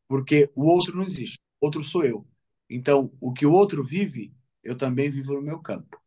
Porque 0.07 0.49
o 0.55 0.63
outro 0.63 0.95
não 0.95 1.03
existe. 1.03 1.39
O 1.59 1.65
outro 1.65 1.83
sou 1.83 2.05
eu. 2.05 2.25
Então, 2.69 3.11
o 3.19 3.33
que 3.33 3.45
o 3.45 3.51
outro 3.51 3.83
vive, 3.83 4.33
eu 4.63 4.77
também 4.77 5.09
vivo 5.09 5.33
no 5.33 5.41
meu 5.41 5.59
campo. 5.59 5.99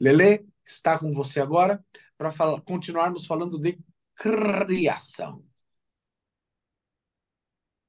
Lele 0.00 0.44
está 0.66 0.98
com 0.98 1.12
você 1.12 1.40
agora 1.40 1.80
para 2.18 2.32
continuarmos 2.62 3.24
falando 3.24 3.56
de 3.56 3.78
criação. 4.16 5.44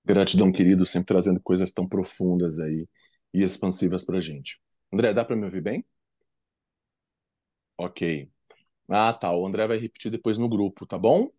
Gratidão, 0.06 0.52
querido, 0.52 0.86
sempre 0.86 1.08
trazendo 1.08 1.42
coisas 1.42 1.74
tão 1.74 1.88
profundas 1.88 2.60
aí 2.60 2.88
e 3.34 3.42
expansivas 3.42 4.06
para 4.06 4.22
gente. 4.22 4.62
André, 4.92 5.14
dá 5.14 5.26
para 5.26 5.36
me 5.36 5.46
ouvir 5.46 5.62
bem? 5.62 5.86
Ok. 7.78 8.30
Ah, 8.88 9.12
tá. 9.14 9.32
O 9.32 9.46
André 9.46 9.68
vai 9.68 9.78
repetir 9.78 10.12
depois 10.12 10.38
no 10.38 10.48
grupo, 10.48 10.86
tá 10.86 10.98
bom? 10.98 11.32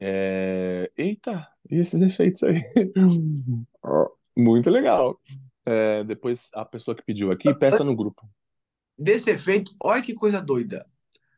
É... 0.00 0.90
Eita, 0.96 1.46
e 1.70 1.76
esses 1.76 2.00
efeitos 2.00 2.42
aí? 2.42 2.62
Muito 4.36 4.70
legal. 4.70 5.20
É, 5.64 6.04
depois 6.04 6.50
a 6.54 6.64
pessoa 6.64 6.94
que 6.94 7.02
pediu 7.02 7.30
aqui, 7.30 7.52
peça 7.54 7.82
no 7.82 7.96
grupo. 7.96 8.28
Desse 8.96 9.30
efeito, 9.30 9.74
olha 9.82 10.02
que 10.02 10.14
coisa 10.14 10.40
doida. 10.40 10.86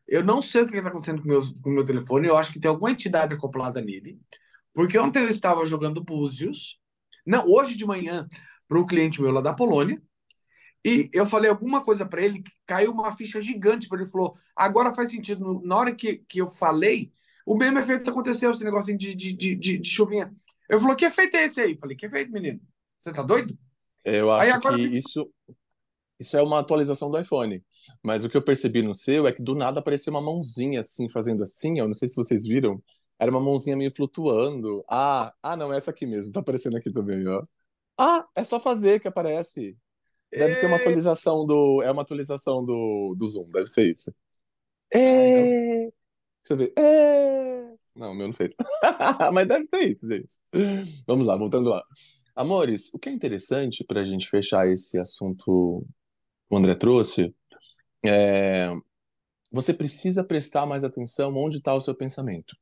Eu 0.07 0.23
não 0.23 0.41
sei 0.41 0.61
o 0.61 0.67
que 0.67 0.75
está 0.75 0.89
acontecendo 0.89 1.21
com, 1.21 1.27
meus, 1.27 1.49
com 1.49 1.69
o 1.69 1.73
meu 1.73 1.85
telefone, 1.85 2.27
eu 2.27 2.37
acho 2.37 2.51
que 2.53 2.59
tem 2.59 2.69
alguma 2.69 2.91
entidade 2.91 3.33
acoplada 3.33 3.81
nele. 3.81 4.19
Porque 4.73 4.97
ontem 4.97 5.23
eu 5.23 5.29
estava 5.29 5.65
jogando 5.65 6.03
Búzios, 6.03 6.79
não, 7.25 7.45
hoje 7.47 7.77
de 7.77 7.85
manhã, 7.85 8.27
para 8.69 8.79
um 8.79 8.85
cliente 8.85 9.21
meu 9.21 9.31
lá 9.31 9.41
da 9.41 9.53
Polônia, 9.53 10.01
e 10.85 11.09
eu 11.11 11.25
falei 11.25 11.49
alguma 11.49 11.83
coisa 11.83 12.05
para 12.05 12.21
ele, 12.21 12.41
caiu 12.65 12.91
uma 12.91 13.15
ficha 13.15 13.41
gigante 13.41 13.87
para 13.87 14.01
ele. 14.01 14.09
falou: 14.09 14.37
agora 14.55 14.93
faz 14.93 15.11
sentido. 15.11 15.61
Na 15.63 15.75
hora 15.75 15.93
que, 15.93 16.19
que 16.19 16.39
eu 16.39 16.49
falei, 16.49 17.11
o 17.45 17.57
mesmo 17.57 17.79
efeito 17.79 18.09
aconteceu, 18.09 18.51
esse 18.51 18.63
negocinho 18.63 18.97
de, 18.97 19.13
de, 19.13 19.33
de, 19.33 19.55
de, 19.55 19.77
de 19.77 19.89
chuvinha. 19.89 20.33
Eu 20.69 20.79
falou: 20.79 20.95
que 20.95 21.05
efeito 21.05 21.35
é 21.35 21.45
esse 21.45 21.59
aí? 21.59 21.73
Eu 21.73 21.79
falei: 21.79 21.97
que 21.97 22.05
efeito, 22.05 22.31
menino? 22.31 22.61
Você 22.97 23.11
tá 23.11 23.21
doido? 23.21 23.57
Eu 24.05 24.31
acho 24.31 24.53
agora... 24.53 24.77
que 24.77 24.83
isso, 24.83 25.29
isso 26.17 26.37
é 26.37 26.41
uma 26.41 26.59
atualização 26.59 27.11
do 27.11 27.19
iPhone. 27.19 27.61
Mas 28.01 28.23
o 28.23 28.29
que 28.29 28.37
eu 28.37 28.41
percebi 28.41 28.81
no 28.81 28.95
seu 28.95 29.27
é 29.27 29.33
que 29.33 29.41
do 29.41 29.55
nada 29.55 29.79
apareceu 29.79 30.11
uma 30.11 30.21
mãozinha 30.21 30.79
assim, 30.79 31.09
fazendo 31.09 31.43
assim. 31.43 31.79
Eu 31.79 31.87
não 31.87 31.93
sei 31.93 32.07
se 32.07 32.15
vocês 32.15 32.47
viram. 32.47 32.81
Era 33.19 33.31
uma 33.31 33.41
mãozinha 33.41 33.75
meio 33.75 33.93
flutuando. 33.93 34.83
Ah, 34.89 35.33
ah, 35.43 35.57
não, 35.57 35.73
é 35.73 35.77
essa 35.77 35.91
aqui 35.91 36.05
mesmo. 36.05 36.31
Tá 36.31 36.39
aparecendo 36.39 36.77
aqui 36.77 36.89
também, 36.89 37.27
ó. 37.27 37.43
Ah, 37.99 38.25
é 38.33 38.45
só 38.45 38.61
fazer 38.61 39.01
que 39.01 39.09
aparece. 39.09 39.77
Deve 40.31 40.55
ser 40.55 40.67
uma 40.67 40.77
atualização 40.77 41.45
do. 41.45 41.81
É 41.83 41.91
uma 41.91 42.01
atualização 42.01 42.63
do, 42.63 43.13
do 43.17 43.27
Zoom, 43.27 43.49
deve 43.49 43.67
ser 43.67 43.91
isso. 43.91 44.15
É... 44.93 45.43
Deixa 45.43 45.91
eu 46.51 46.57
ver. 46.57 46.73
É... 46.77 47.73
Não, 47.97 48.13
o 48.13 48.15
meu 48.15 48.27
não 48.27 48.33
fez. 48.33 48.55
Mas 49.33 49.47
deve 49.49 49.65
ser 49.65 49.81
isso, 49.89 50.07
gente. 50.07 50.33
Vamos 51.05 51.27
lá, 51.27 51.35
voltando 51.35 51.69
lá. 51.69 51.83
Amores, 52.33 52.93
o 52.93 52.99
que 52.99 53.09
é 53.09 53.11
interessante 53.11 53.83
para 53.83 53.99
a 54.01 54.05
gente 54.05 54.29
fechar 54.29 54.65
esse 54.69 54.97
assunto 54.97 55.83
que 56.47 56.55
o 56.55 56.57
André 56.57 56.75
trouxe 56.75 57.35
é. 58.05 58.67
Você 59.51 59.73
precisa 59.73 60.23
prestar 60.23 60.65
mais 60.65 60.85
atenção 60.85 61.35
onde 61.35 61.57
está 61.57 61.73
o 61.73 61.81
seu 61.81 61.93
pensamento 61.93 62.55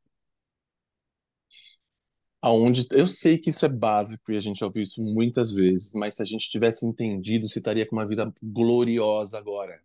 aonde 2.47 2.87
eu 2.91 3.05
sei 3.05 3.37
que 3.37 3.49
isso 3.49 3.65
é 3.65 3.69
básico 3.69 4.31
e 4.31 4.37
a 4.37 4.41
gente 4.41 4.59
já 4.59 4.65
ouviu 4.65 4.83
isso 4.83 5.01
muitas 5.01 5.53
vezes, 5.53 5.93
mas 5.93 6.15
se 6.15 6.21
a 6.21 6.25
gente 6.25 6.49
tivesse 6.49 6.85
entendido, 6.85 7.47
você 7.47 7.59
estaria 7.59 7.85
com 7.85 7.95
uma 7.95 8.07
vida 8.07 8.33
gloriosa 8.41 9.37
agora. 9.37 9.81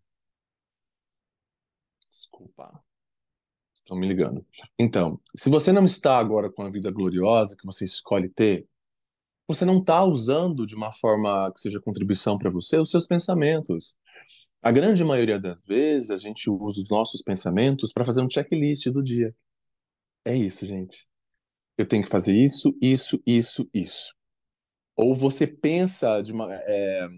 Desculpa. 2.01 2.83
Estão 3.75 3.97
me 3.97 4.07
ligando. 4.07 4.47
Então, 4.79 5.21
se 5.37 5.51
você 5.51 5.73
não 5.73 5.85
está 5.85 6.19
agora 6.19 6.51
com 6.51 6.63
a 6.63 6.71
vida 6.71 6.91
gloriosa 6.91 7.57
que 7.57 7.67
você 7.67 7.85
escolhe 7.85 8.29
ter, 8.29 8.67
você 9.49 9.65
não 9.65 9.79
está 9.79 10.05
usando 10.05 10.67
de 10.67 10.77
uma 10.77 10.93
forma 10.93 11.53
que 11.53 11.61
seja 11.61 11.81
contribuição 11.81 12.39
para 12.39 12.51
você 12.51 12.79
os 12.79 12.91
seus 12.91 13.07
pensamentos. 13.07 13.97
A 14.63 14.71
grande 14.71 15.05
maioria 15.05 15.41
das 15.41 15.65
vezes 15.65 16.11
a 16.13 16.19
gente 16.19 16.49
usa 16.49 16.81
os 16.83 16.91
nossos 16.91 17.23
pensamentos 17.23 17.93
para 17.93 18.05
fazer 18.05 18.23
um 18.23 18.31
checklist 18.31 18.87
do 18.91 19.03
dia. 19.03 19.35
É 20.25 20.37
isso, 20.37 20.65
gente 20.65 21.12
eu 21.77 21.87
tenho 21.87 22.03
que 22.03 22.09
fazer 22.09 22.35
isso, 22.35 22.77
isso, 22.81 23.21
isso, 23.27 23.69
isso. 23.75 24.15
Ou 24.97 25.15
você 25.15 25.47
pensa 25.47 26.23
uma, 26.33 26.49
é, 26.53 27.09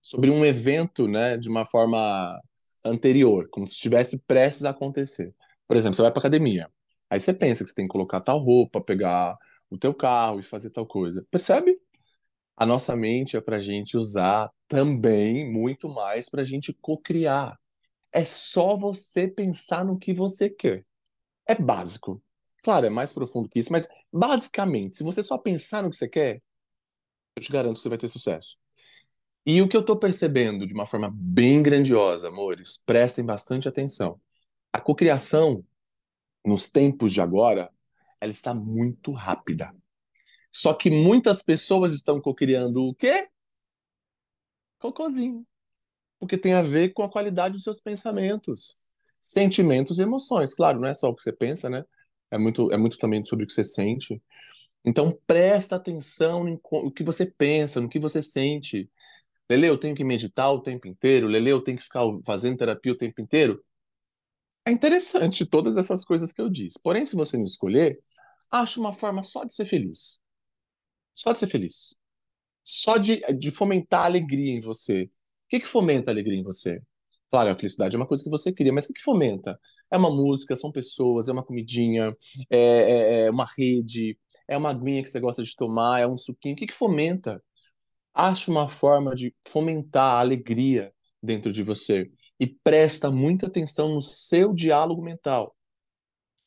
sobre 0.00 0.30
um 0.30 0.44
evento 0.44 1.08
né, 1.08 1.36
de 1.36 1.48
uma 1.48 1.66
forma 1.66 2.40
anterior, 2.84 3.48
como 3.50 3.66
se 3.68 3.74
estivesse 3.74 4.18
prestes 4.26 4.64
a 4.64 4.70
acontecer. 4.70 5.34
Por 5.66 5.76
exemplo, 5.76 5.96
você 5.96 6.02
vai 6.02 6.10
para 6.10 6.20
academia. 6.20 6.70
Aí 7.08 7.20
você 7.20 7.34
pensa 7.34 7.64
que 7.64 7.70
você 7.70 7.76
tem 7.76 7.86
que 7.86 7.92
colocar 7.92 8.20
tal 8.20 8.38
roupa, 8.38 8.80
pegar 8.80 9.36
o 9.68 9.78
teu 9.78 9.94
carro 9.94 10.40
e 10.40 10.42
fazer 10.42 10.70
tal 10.70 10.86
coisa. 10.86 11.26
Percebe? 11.30 11.78
A 12.56 12.66
nossa 12.66 12.94
mente 12.96 13.36
é 13.36 13.40
para 13.40 13.56
a 13.56 13.60
gente 13.60 13.96
usar 13.96 14.50
também 14.68 15.50
muito 15.50 15.88
mais 15.88 16.28
para 16.28 16.42
a 16.42 16.44
gente 16.44 16.72
cocriar. 16.74 17.58
É 18.12 18.24
só 18.24 18.76
você 18.76 19.28
pensar 19.28 19.84
no 19.84 19.98
que 19.98 20.12
você 20.12 20.50
quer. 20.50 20.84
É 21.46 21.54
básico. 21.54 22.22
Claro, 22.62 22.86
é 22.86 22.90
mais 22.90 23.12
profundo 23.12 23.48
que 23.48 23.58
isso, 23.60 23.72
mas 23.72 23.88
basicamente, 24.12 24.96
se 24.96 25.02
você 25.04 25.22
só 25.22 25.38
pensar 25.38 25.82
no 25.82 25.90
que 25.90 25.96
você 25.96 26.08
quer, 26.08 26.42
eu 27.36 27.42
te 27.42 27.50
garanto 27.50 27.76
que 27.76 27.80
você 27.80 27.88
vai 27.88 27.98
ter 27.98 28.08
sucesso. 28.08 28.56
E 29.46 29.62
o 29.62 29.68
que 29.68 29.76
eu 29.76 29.80
estou 29.80 29.98
percebendo 29.98 30.66
de 30.66 30.74
uma 30.74 30.86
forma 30.86 31.10
bem 31.12 31.62
grandiosa, 31.62 32.28
amores, 32.28 32.82
prestem 32.84 33.24
bastante 33.24 33.68
atenção. 33.68 34.20
A 34.72 34.80
cocriação, 34.80 35.64
nos 36.44 36.68
tempos 36.68 37.12
de 37.12 37.20
agora, 37.20 37.70
ela 38.20 38.32
está 38.32 38.52
muito 38.54 39.12
rápida. 39.12 39.74
Só 40.52 40.74
que 40.74 40.90
muitas 40.90 41.42
pessoas 41.42 41.94
estão 41.94 42.20
cocriando 42.20 42.82
o 42.82 42.94
quê? 42.94 43.28
Cocôzinho. 44.78 45.46
Porque 46.18 46.36
tem 46.36 46.52
a 46.54 46.62
ver 46.62 46.90
com 46.92 47.02
a 47.02 47.10
qualidade 47.10 47.54
dos 47.54 47.64
seus 47.64 47.80
pensamentos, 47.80 48.76
sentimentos 49.20 49.98
e 49.98 50.02
emoções. 50.02 50.54
Claro, 50.54 50.80
não 50.80 50.88
é 50.88 50.94
só 50.94 51.08
o 51.08 51.14
que 51.14 51.22
você 51.22 51.32
pensa, 51.32 51.70
né? 51.70 51.84
É 52.30 52.38
muito, 52.38 52.72
é 52.72 52.76
muito 52.76 52.98
também 52.98 53.24
sobre 53.24 53.44
o 53.44 53.48
que 53.48 53.52
você 53.52 53.64
sente. 53.64 54.22
Então, 54.84 55.10
presta 55.26 55.76
atenção 55.76 56.44
no 56.44 56.92
que 56.92 57.04
você 57.04 57.26
pensa, 57.26 57.80
no 57.80 57.88
que 57.88 57.98
você 57.98 58.22
sente. 58.22 58.90
Lele, 59.48 59.66
eu 59.66 59.78
tenho 59.78 59.94
que 59.94 60.04
meditar 60.04 60.50
o 60.52 60.62
tempo 60.62 60.86
inteiro? 60.88 61.26
Lele, 61.26 61.50
eu 61.50 61.62
tenho 61.62 61.76
que 61.76 61.84
ficar 61.84 62.04
fazendo 62.24 62.56
terapia 62.56 62.92
o 62.92 62.96
tempo 62.96 63.20
inteiro? 63.20 63.62
É 64.64 64.70
interessante 64.70 65.44
todas 65.44 65.76
essas 65.76 66.04
coisas 66.04 66.32
que 66.32 66.40
eu 66.40 66.48
disse. 66.48 66.78
Porém, 66.82 67.04
se 67.04 67.16
você 67.16 67.36
não 67.36 67.44
escolher, 67.44 67.98
ache 68.50 68.78
uma 68.78 68.94
forma 68.94 69.22
só 69.22 69.44
de 69.44 69.54
ser 69.54 69.66
feliz. 69.66 70.18
Só 71.14 71.32
de 71.32 71.40
ser 71.40 71.48
feliz. 71.48 71.96
Só 72.62 72.96
de, 72.96 73.20
de 73.38 73.50
fomentar 73.50 74.02
a 74.02 74.04
alegria 74.04 74.52
em 74.52 74.60
você. 74.60 75.02
O 75.02 75.08
que, 75.48 75.60
que 75.60 75.66
fomenta 75.66 76.10
a 76.10 76.14
alegria 76.14 76.38
em 76.38 76.42
você? 76.42 76.80
Claro, 77.30 77.50
a 77.50 77.56
felicidade 77.56 77.96
é 77.96 77.98
uma 77.98 78.06
coisa 78.06 78.22
que 78.22 78.30
você 78.30 78.52
cria, 78.52 78.72
mas 78.72 78.84
o 78.84 78.88
que, 78.88 78.94
que 78.94 79.02
fomenta? 79.02 79.58
É 79.90 79.96
uma 79.96 80.10
música, 80.10 80.56
são 80.56 80.70
pessoas, 80.70 81.28
é 81.28 81.32
uma 81.32 81.44
comidinha, 81.44 82.12
é, 82.48 82.58
é, 82.58 83.26
é 83.26 83.30
uma 83.30 83.46
rede, 83.56 84.18
é 84.46 84.56
uma 84.56 84.70
aguinha 84.70 85.02
que 85.02 85.08
você 85.10 85.20
gosta 85.20 85.42
de 85.42 85.54
tomar, 85.56 86.00
é 86.00 86.06
um 86.06 86.18
suquinho. 86.18 86.54
O 86.54 86.58
que, 86.58 86.66
que 86.66 86.74
fomenta? 86.74 87.42
Ache 88.14 88.50
uma 88.50 88.68
forma 88.68 89.14
de 89.14 89.34
fomentar 89.46 90.16
a 90.16 90.20
alegria 90.20 90.92
dentro 91.22 91.52
de 91.52 91.62
você 91.62 92.10
e 92.38 92.46
presta 92.46 93.10
muita 93.10 93.46
atenção 93.46 93.94
no 93.94 94.00
seu 94.00 94.52
diálogo 94.52 95.02
mental. 95.02 95.56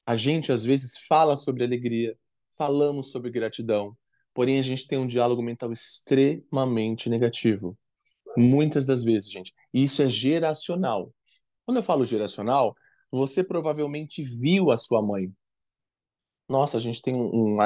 A 0.06 0.18
gente 0.18 0.52
às 0.52 0.64
vezes 0.64 0.98
fala 1.08 1.38
sobre 1.38 1.64
alegria, 1.64 2.18
falamos 2.58 3.12
sobre 3.12 3.32
gratidão, 3.32 3.96
porém 4.34 4.60
a 4.60 4.64
gente 4.64 4.88
tem 4.88 4.98
um 4.98 5.08
diálogo 5.08 5.42
mental 5.42 5.72
extremamente 5.72 7.10
negativo. 7.10 7.78
Muitas 8.36 8.86
das 8.86 9.04
vezes, 9.04 9.32
gente. 9.32 9.54
E 9.74 9.84
isso 9.84 10.02
é 10.02 10.10
geracional. 10.10 11.14
Quando 11.66 11.78
eu 11.78 11.84
falo 11.84 12.04
geracional, 12.04 12.76
você 13.14 13.44
provavelmente 13.44 14.24
viu 14.24 14.72
a 14.72 14.78
sua 14.78 15.00
mãe. 15.00 15.32
Nossa, 16.50 16.78
a 16.78 16.80
gente 16.80 17.00
tem 17.00 17.16
um, 17.16 17.56
um, 17.56 17.62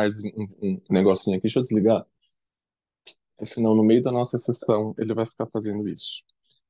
um, 0.61 0.81
negocinho 0.91 1.37
aqui, 1.37 1.43
deixa 1.43 1.59
eu 1.59 1.63
desligar. 1.63 2.05
Senão, 3.43 3.73
no 3.73 3.83
meio 3.83 4.03
da 4.03 4.11
nossa 4.11 4.37
sessão, 4.37 4.93
ele 4.97 5.13
vai 5.13 5.25
ficar 5.25 5.47
fazendo 5.47 5.87
isso. 5.87 6.21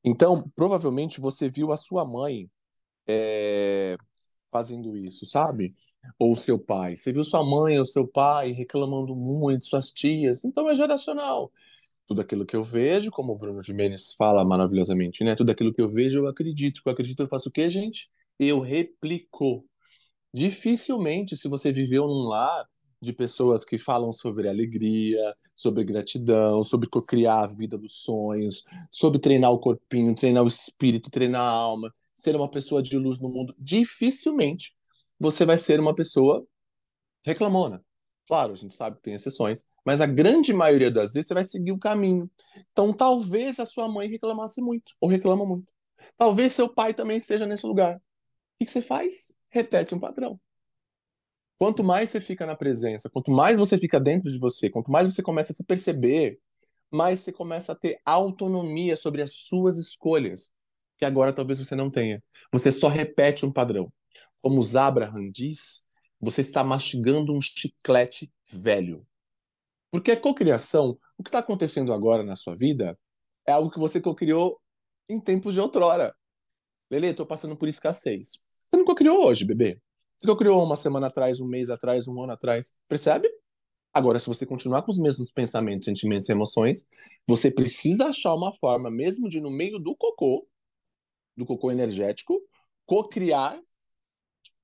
Então, 0.04 0.48
provavelmente 0.56 1.20
você 1.20 1.50
viu 1.50 1.72
a 1.72 1.78
sua 1.78 2.06
mãe 2.06 2.50
é, 3.08 3.98
fazendo 4.52 4.96
isso, 4.96 5.26
sabe? 5.26 5.70
Ou 6.20 6.36
seu 6.36 6.60
pai. 6.60 6.96
Você 6.96 7.12
viu 7.12 7.24
sua 7.24 7.44
mãe 7.44 7.80
ou 7.80 7.86
seu 7.86 8.08
pai 8.08 8.50
reclamando 8.50 9.16
muito, 9.16 9.66
suas 9.66 9.92
tias. 9.92 10.46
Então 10.46 10.70
é 10.70 10.76
geracional. 10.76 11.52
Tudo 12.06 12.22
aquilo 12.22 12.46
que 12.46 12.56
eu 12.56 12.64
vejo, 12.64 13.10
como 13.10 13.34
o 13.34 13.38
Bruno 13.38 13.64
Jimenez 13.64 14.14
fala 14.14 14.46
maravilhosamente, 14.46 15.24
né? 15.24 15.36
Tudo 15.36 15.52
aquilo 15.52 15.74
que 15.74 15.82
eu 15.82 15.90
vejo, 15.90 16.20
eu 16.20 16.28
acredito. 16.28 16.82
Eu 16.86 16.92
acredito, 16.92 17.22
eu 17.22 17.28
faço 17.28 17.50
o 17.50 17.52
quê, 17.52 17.70
gente? 17.70 18.10
Eu 18.40 18.60
replico. 18.60 19.66
Dificilmente, 20.34 21.38
se 21.38 21.48
você 21.48 21.72
viveu 21.72 22.08
num 22.08 22.28
lar 22.28 22.66
de 23.02 23.14
pessoas 23.14 23.64
que 23.64 23.78
falam 23.80 24.12
sobre 24.12 24.48
alegria, 24.48 25.36
sobre 25.56 25.84
gratidão, 25.84 26.64
sobre 26.64 26.90
criar 27.08 27.44
a 27.44 27.48
vida 27.48 27.78
dos 27.78 28.02
sonhos, 28.02 28.64
sobre 28.92 29.20
treinar 29.20 29.52
o 29.52 29.60
corpinho, 29.60 30.16
treinar 30.16 30.44
o 30.44 30.48
espírito, 30.48 31.10
treinar 31.10 31.42
a 31.42 31.50
alma, 31.50 31.94
ser 32.16 32.36
uma 32.36 32.50
pessoa 32.50 32.82
de 32.82 32.98
luz 32.98 33.20
no 33.20 33.30
mundo, 33.30 33.56
dificilmente 33.60 34.76
você 35.20 35.46
vai 35.46 35.58
ser 35.60 35.80
uma 35.80 35.96
pessoa 35.96 36.46
reclamona. 37.24 37.84
Claro, 38.28 38.54
a 38.54 38.56
gente 38.56 38.76
sabe 38.76 38.98
que 38.98 39.04
tem 39.04 39.14
exceções, 39.14 39.66
mas 39.86 40.02
a 40.02 40.06
grande 40.06 40.54
maioria 40.54 40.92
das 40.92 41.14
vezes 41.14 41.28
você 41.28 41.34
vai 41.34 41.46
seguir 41.46 41.72
o 41.72 41.80
caminho. 41.80 42.30
Então, 42.72 42.92
talvez 42.92 43.60
a 43.60 43.66
sua 43.66 43.88
mãe 43.88 44.10
reclamasse 44.10 44.62
muito, 44.62 44.90
ou 45.00 45.10
reclama 45.10 45.46
muito. 45.46 45.70
Talvez 46.18 46.54
seu 46.54 46.68
pai 46.68 46.94
também 46.94 47.18
esteja 47.18 47.46
nesse 47.46 47.66
lugar. 47.66 48.02
O 48.60 48.66
que 48.66 48.72
você 48.72 48.82
faz? 48.82 49.34
Repete 49.50 49.94
um 49.94 50.00
padrão. 50.00 50.40
Quanto 51.60 51.84
mais 51.84 52.10
você 52.10 52.20
fica 52.22 52.46
na 52.46 52.56
presença, 52.56 53.10
quanto 53.10 53.32
mais 53.32 53.58
você 53.58 53.78
fica 53.78 54.00
dentro 54.00 54.32
de 54.32 54.38
você, 54.38 54.70
quanto 54.70 54.92
mais 54.92 55.06
você 55.06 55.24
começa 55.24 55.54
a 55.54 55.56
se 55.56 55.64
perceber, 55.64 56.40
mais 56.92 57.20
você 57.20 57.32
começa 57.32 57.72
a 57.72 57.76
ter 57.76 58.00
autonomia 58.06 58.96
sobre 58.96 59.22
as 59.22 59.34
suas 59.34 59.78
escolhas, 59.78 60.52
que 60.98 61.06
agora 61.06 61.34
talvez 61.34 61.60
você 61.60 61.76
não 61.76 61.90
tenha. 61.90 62.24
Você 62.52 62.72
só 62.72 62.88
repete 62.88 63.46
um 63.46 63.52
padrão. 63.52 63.92
Como 64.42 64.62
os 64.62 64.76
Abraham 64.76 65.30
diz, 65.32 65.84
você 66.20 66.42
está 66.42 66.64
mastigando 66.64 67.34
um 67.34 67.42
chiclete 67.42 68.32
velho. 68.52 69.06
Porque 69.92 70.12
a 70.12 70.20
cocriação, 70.20 70.98
o 71.18 71.24
que 71.24 71.30
está 71.30 71.40
acontecendo 71.40 71.92
agora 71.92 72.24
na 72.24 72.36
sua 72.36 72.56
vida, 72.56 72.98
é 73.46 73.52
algo 73.52 73.72
que 73.72 73.80
você 73.80 74.00
cocriou 74.02 74.60
em 75.10 75.20
tempos 75.20 75.54
de 75.54 75.62
outrora. 75.62 76.16
Lele, 76.90 77.08
estou 77.08 77.26
passando 77.26 77.56
por 77.58 77.68
escassez. 77.68 78.40
Você 78.68 78.78
não 78.78 78.86
cocriou 78.86 79.26
hoje, 79.26 79.46
bebê. 79.46 79.80
Você 80.22 80.36
criou 80.36 80.64
uma 80.64 80.76
semana 80.76 81.08
atrás, 81.08 81.40
um 81.40 81.48
mês 81.48 81.70
atrás, 81.70 82.08
um 82.08 82.22
ano 82.22 82.34
atrás. 82.34 82.76
Percebe? 82.88 83.30
Agora, 83.94 84.20
se 84.20 84.28
você 84.28 84.46
continuar 84.46 84.84
com 84.84 84.92
os 84.92 85.00
mesmos 85.00 85.32
pensamentos, 85.32 85.86
sentimentos 85.86 86.28
e 86.28 86.32
emoções, 86.32 86.88
você 87.28 87.50
precisa 87.50 88.10
achar 88.10 88.34
uma 88.36 88.54
forma, 88.54 88.92
mesmo 88.92 89.30
de 89.30 89.40
no 89.40 89.50
meio 89.50 89.80
do 89.80 89.96
cocô, 89.96 90.48
do 91.36 91.46
cocô 91.46 91.72
energético, 91.72 92.40
co-criar 92.86 93.60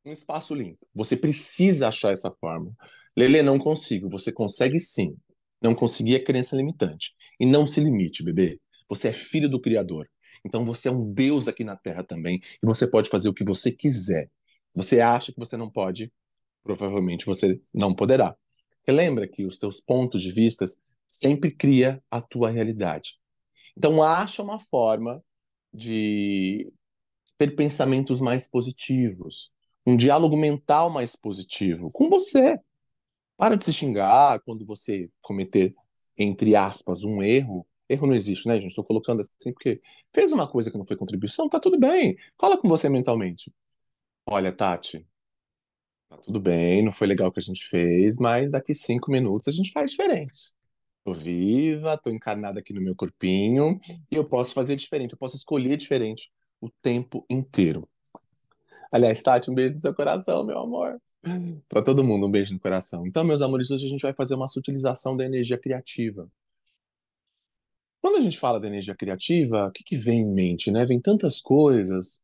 um 0.06 0.12
espaço 0.12 0.54
limpo. 0.54 0.86
Você 0.94 1.16
precisa 1.16 1.88
achar 1.88 2.12
essa 2.12 2.32
forma. 2.32 2.76
Lele, 3.16 3.42
não 3.42 3.58
consigo. 3.58 4.10
Você 4.10 4.32
consegue 4.32 4.80
sim. 4.80 5.16
Não 5.62 5.74
conseguir 5.74 6.16
é 6.16 6.20
crença 6.20 6.56
limitante. 6.56 7.13
E 7.39 7.46
não 7.46 7.66
se 7.66 7.80
limite, 7.80 8.24
bebê. 8.24 8.60
Você 8.89 9.10
é 9.10 9.13
filho 9.13 9.50
do 9.50 9.62
Criador. 9.62 10.10
Então 10.43 10.65
você 10.65 10.89
é 10.89 10.91
um 10.91 11.12
Deus 11.13 11.47
aqui 11.47 11.63
na 11.63 11.75
Terra 11.75 12.03
também. 12.03 12.39
E 12.62 12.65
você 12.65 12.88
pode 12.88 13.10
fazer 13.10 13.29
o 13.29 13.34
que 13.34 13.43
você 13.43 13.71
quiser. 13.71 14.29
Você 14.75 14.99
acha 14.99 15.32
que 15.32 15.39
você 15.39 15.56
não 15.56 15.69
pode, 15.69 16.12
provavelmente 16.63 17.25
você 17.25 17.60
não 17.73 17.93
poderá. 17.93 18.36
lembra 18.88 19.27
que 19.27 19.45
os 19.45 19.58
teus 19.58 19.79
pontos 19.79 20.21
de 20.21 20.32
vista 20.32 20.65
sempre 21.08 21.51
cria 21.51 22.03
a 22.10 22.21
tua 22.21 22.49
realidade. 22.49 23.17
Então 23.77 24.01
acha 24.01 24.41
uma 24.41 24.60
forma 24.60 25.23
de 25.73 26.71
ter 27.38 27.56
pensamentos 27.56 28.21
mais 28.21 28.49
positivos, 28.49 29.51
um 29.86 29.97
diálogo 29.97 30.38
mental 30.38 30.89
mais 30.89 31.15
positivo 31.15 31.89
com 31.91 32.10
você. 32.10 32.58
Para 33.36 33.58
de 33.58 33.63
se 33.63 33.73
xingar 33.73 34.39
quando 34.41 34.65
você 34.65 35.10
cometer, 35.21 35.73
entre 36.17 36.56
aspas, 36.56 37.03
um 37.03 37.21
erro. 37.21 37.65
Erro 37.93 38.08
não 38.08 38.15
existe, 38.15 38.47
né, 38.47 38.56
gente? 38.56 38.69
Estou 38.69 38.86
colocando 38.86 39.21
assim 39.21 39.53
porque 39.53 39.82
fez 40.13 40.32
uma 40.32 40.47
coisa 40.47 40.69
que 40.69 40.77
não 40.77 40.86
foi 40.86 40.95
contribuição, 40.95 41.49
tá 41.49 41.60
tudo 41.60 41.79
bem. 41.79 42.17
Fala 42.39 42.58
com 42.58 42.67
você 42.67 42.89
mentalmente. 42.89 43.53
Olha, 44.25 44.51
Tati, 44.51 45.06
tá 46.10 46.17
tudo 46.17 46.39
bem, 46.39 46.84
não 46.84 46.91
foi 46.91 47.08
legal 47.08 47.29
o 47.29 47.32
que 47.32 47.39
a 47.39 47.43
gente 47.43 47.65
fez, 47.65 48.17
mas 48.17 48.51
daqui 48.51 48.73
cinco 48.73 49.12
minutos 49.12 49.47
a 49.47 49.51
gente 49.51 49.71
faz 49.71 49.91
diferente. 49.91 50.53
Tô 51.03 51.13
viva, 51.13 51.97
tô 51.97 52.10
encarnada 52.10 52.60
aqui 52.60 52.73
no 52.73 52.82
meu 52.82 52.95
corpinho 52.95 53.79
e 54.12 54.15
eu 54.15 54.23
posso 54.23 54.53
fazer 54.53 54.75
diferente, 54.75 55.12
eu 55.12 55.17
posso 55.17 55.36
escolher 55.36 55.75
diferente 55.75 56.32
o 56.62 56.69
tempo 56.82 57.25
inteiro. 57.29 57.82
Aliás, 58.93 59.21
Tati, 59.23 59.49
um 59.49 59.56
beijo 59.56 59.73
no 59.73 59.79
seu 59.79 59.93
coração, 59.93 60.45
meu 60.45 60.60
amor. 60.60 61.01
Para 61.67 61.82
todo 61.82 62.03
mundo, 62.03 62.27
um 62.27 62.32
beijo 62.32 62.53
no 62.53 62.60
coração. 62.60 63.08
Então, 63.08 63.23
meus 63.23 63.41
amores, 63.41 63.71
hoje 63.71 63.88
a 63.88 63.89
gente 63.89 64.03
vai 64.03 64.13
fazer 64.13 64.36
uma 64.36 64.47
sutilização 64.47 65.17
da 65.17 65.25
energia 65.25 65.58
criativa. 65.58 66.29
Quando 68.04 68.18
a 68.18 68.22
gente 68.22 68.38
fala 68.38 68.60
da 68.60 68.68
energia 68.68 68.94
criativa, 68.94 69.68
o 69.68 69.72
que, 69.72 69.82
que 69.82 69.96
vem 69.96 70.24
em 70.24 70.30
mente, 70.30 70.70
né? 70.70 70.86
Vem 70.86 71.00
tantas 71.00 71.39
coisas, 71.39 72.22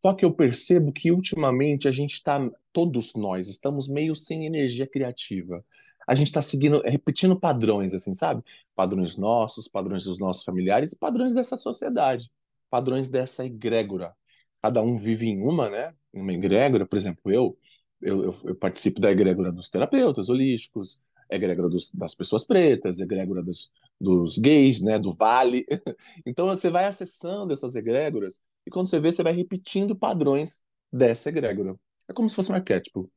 só 0.00 0.14
que 0.14 0.24
eu 0.24 0.32
percebo 0.32 0.90
que 0.90 1.12
ultimamente 1.12 1.86
a 1.86 1.92
gente 1.92 2.14
está, 2.14 2.40
todos 2.72 3.14
nós, 3.14 3.46
estamos 3.46 3.88
meio 3.88 4.16
sem 4.16 4.46
energia 4.46 4.86
criativa. 4.86 5.62
A 6.08 6.14
gente 6.14 6.28
está 6.28 6.40
seguindo, 6.40 6.80
repetindo 6.80 7.38
padrões, 7.38 7.92
assim, 7.92 8.14
sabe? 8.14 8.42
Padrões 8.74 9.18
nossos, 9.18 9.68
padrões 9.68 10.04
dos 10.04 10.18
nossos 10.18 10.42
familiares, 10.42 10.94
padrões 10.94 11.34
dessa 11.34 11.58
sociedade, 11.58 12.30
padrões 12.70 13.10
dessa 13.10 13.44
egrégora. 13.44 14.14
Cada 14.62 14.80
um 14.80 14.96
vive 14.96 15.26
em 15.26 15.42
uma, 15.42 15.68
né? 15.68 15.94
Uma 16.10 16.32
egrégora, 16.32 16.86
por 16.86 16.96
exemplo, 16.96 17.30
eu, 17.30 17.58
eu, 18.00 18.24
eu, 18.24 18.36
eu 18.46 18.54
participo 18.54 18.98
da 18.98 19.12
egrégora 19.12 19.52
dos 19.52 19.68
terapeutas 19.68 20.30
holísticos, 20.30 20.98
egrégora 21.30 21.68
dos, 21.68 21.90
das 21.92 22.14
pessoas 22.14 22.46
pretas, 22.46 22.98
egrégora 22.98 23.42
dos, 23.42 23.70
dos 24.00 24.38
gays, 24.38 24.82
né? 24.82 24.98
Do 24.98 25.14
vale. 25.14 25.66
Então 26.26 26.46
você 26.46 26.70
vai 26.70 26.86
acessando 26.86 27.52
essas 27.52 27.74
egrégoras 27.74 28.40
e 28.66 28.70
quando 28.70 28.88
você 28.88 29.00
vê, 29.00 29.12
você 29.12 29.22
vai 29.22 29.32
repetindo 29.32 29.96
padrões 29.96 30.62
dessa 30.92 31.28
egrégora. 31.28 31.78
É 32.08 32.12
como 32.12 32.28
se 32.28 32.36
fosse 32.36 32.50
um 32.52 32.54
arquétipo. 32.54 33.10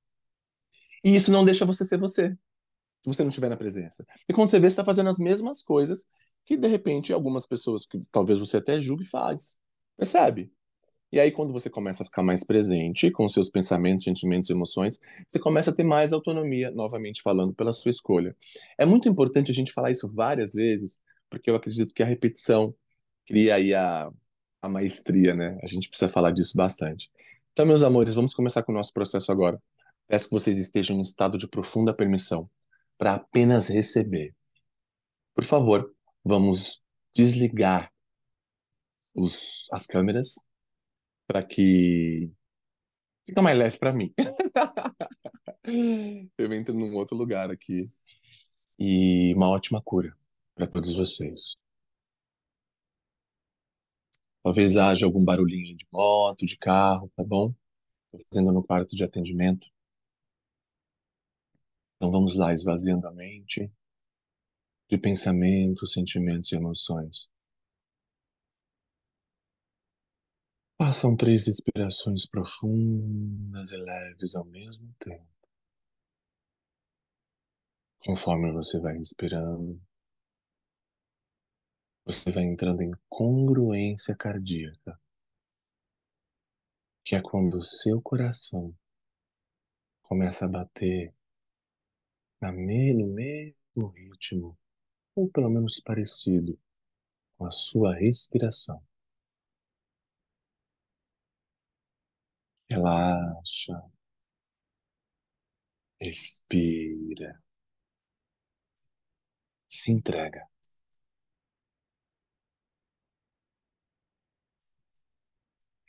E 1.04 1.15
isso 1.15 1.32
não 1.32 1.46
deixa 1.46 1.65
você 1.65 1.86
ser 1.86 1.98
você, 1.98 2.32
se 3.02 3.10
você 3.10 3.24
não 3.24 3.30
estiver 3.30 3.50
na 3.50 3.58
presença. 3.58 4.06
E 4.28 4.34
quando 4.34 4.50
você 4.50 4.60
vê, 4.60 4.70
você 4.70 4.74
está 4.74 4.86
fazendo 4.86 5.10
as 5.10 5.20
mesmas 5.20 5.63
coisas 5.63 6.06
que 6.46 6.58
de 6.58 6.68
repente 6.68 7.13
algumas 7.13 7.46
pessoas 7.46 7.86
que 7.86 8.00
talvez 8.12 8.39
você 8.39 8.58
até 8.58 8.82
julgue 8.82 9.06
faz. 9.06 9.58
Percebe? 9.98 10.52
E 11.12 11.19
aí, 11.19 11.32
quando 11.32 11.52
você 11.52 11.69
começa 11.69 12.04
a 12.04 12.06
ficar 12.06 12.22
mais 12.22 12.43
presente 12.43 13.10
com 13.10 13.28
seus 13.28 13.50
pensamentos, 13.50 14.04
sentimentos, 14.04 14.50
emoções, 14.50 15.00
você 15.28 15.39
começa 15.39 15.72
a 15.72 15.74
ter 15.74 15.84
mais 15.84 16.13
autonomia, 16.13 16.69
novamente 16.69 17.22
falando, 17.24 17.54
pela 17.54 17.74
sua 17.74 17.89
escolha. 17.89 18.30
É 18.78 18.86
muito 18.86 19.10
importante 19.10 19.50
a 19.50 19.54
gente 19.54 19.74
falar 19.74 19.89
isso 19.91 20.08
várias 20.08 20.54
vezes, 20.54 21.00
porque 21.30 21.50
eu 21.50 21.56
acredito 21.56 21.93
que 21.93 22.04
a 22.04 22.06
repetição 22.06 22.76
cria 23.26 23.56
aí 23.56 23.74
a, 23.74 24.12
a 24.62 24.69
maestria, 24.69 25.34
né? 25.34 25.58
A 25.63 25.67
gente 25.67 25.89
precisa 25.89 26.12
falar 26.12 26.32
disso 26.32 26.56
bastante. 26.56 27.10
Então, 27.54 27.65
meus 27.65 27.82
amores, 27.82 28.13
vamos 28.13 28.36
começar 28.36 28.62
com 28.63 28.72
o 28.72 28.76
nosso 28.76 28.93
processo 28.93 29.32
agora. 29.32 29.62
Peço 30.08 30.28
que 30.28 30.34
vocês 30.34 30.58
estejam 30.58 30.95
em 30.95 31.02
estado 31.02 31.38
de 31.38 31.48
profunda 31.48 31.93
permissão 31.93 32.50
para 32.98 33.15
apenas 33.15 33.67
receber. 33.67 34.36
Por 35.34 35.43
favor, 35.43 35.91
vamos 36.24 36.84
desligar 37.13 37.91
os, 39.15 39.67
as 39.72 39.88
câmeras 39.88 40.36
para 41.30 41.44
que 41.44 42.32
fica 43.24 43.39
mais 43.39 43.56
leve 43.56 43.78
para 43.78 43.94
mim. 43.94 44.12
Eu 46.36 46.52
entro 46.52 46.74
num 46.74 46.96
outro 46.96 47.15
lugar 47.15 47.52
aqui 47.52 47.88
e 48.80 49.32
uma 49.36 49.48
ótima 49.48 49.80
cura 49.80 50.18
para 50.56 50.65
todos 50.65 50.96
vocês. 50.96 51.56
Talvez 54.42 54.76
haja 54.76 55.06
algum 55.06 55.24
barulhinho 55.24 55.78
de 55.78 55.86
moto, 55.94 56.48
de 56.48 56.58
carro, 56.58 57.12
tá 57.15 57.24
bom? 57.24 57.54
Estou 58.06 58.28
fazendo 58.32 58.52
no 58.52 58.63
quarto 58.63 58.96
de 58.96 59.04
atendimento. 59.04 59.68
Então 61.98 62.12
vamos 62.12 62.36
lá, 62.36 62.56
esvaziando 62.56 63.08
a 63.08 63.12
mente 63.12 63.72
de 64.89 64.98
pensamentos, 64.98 65.94
sentimentos 65.94 66.52
e 66.52 66.56
emoções. 66.56 67.30
Façam 70.82 71.13
três 71.13 71.46
respirações 71.46 72.26
profundas 72.26 73.70
e 73.72 73.76
leves 73.76 74.34
ao 74.34 74.46
mesmo 74.46 74.96
tempo. 74.98 75.28
Conforme 78.00 78.50
você 78.54 78.80
vai 78.80 78.98
respirando, 78.98 79.78
você 82.06 82.32
vai 82.32 82.46
entrando 82.46 82.82
em 82.82 82.92
congruência 83.10 84.15
cardíaca, 84.15 84.98
que 87.04 87.13
é 87.13 87.22
quando 87.22 87.56
o 87.56 87.63
seu 87.63 88.02
coração 88.02 88.74
começa 90.04 90.46
a 90.46 90.48
bater 90.48 91.13
na 92.39 92.54
no 92.54 93.08
mesmo 93.08 93.88
ritmo, 93.89 94.58
ou 95.13 95.30
pelo 95.30 95.50
menos 95.50 95.82
parecido 95.82 96.58
com 97.38 97.46
a 97.46 97.52
sua 97.52 97.94
respiração. 97.94 98.82
Relaxa. 102.69 103.73
Respira. 106.01 107.41
Se 109.67 109.91
entrega. 109.91 110.45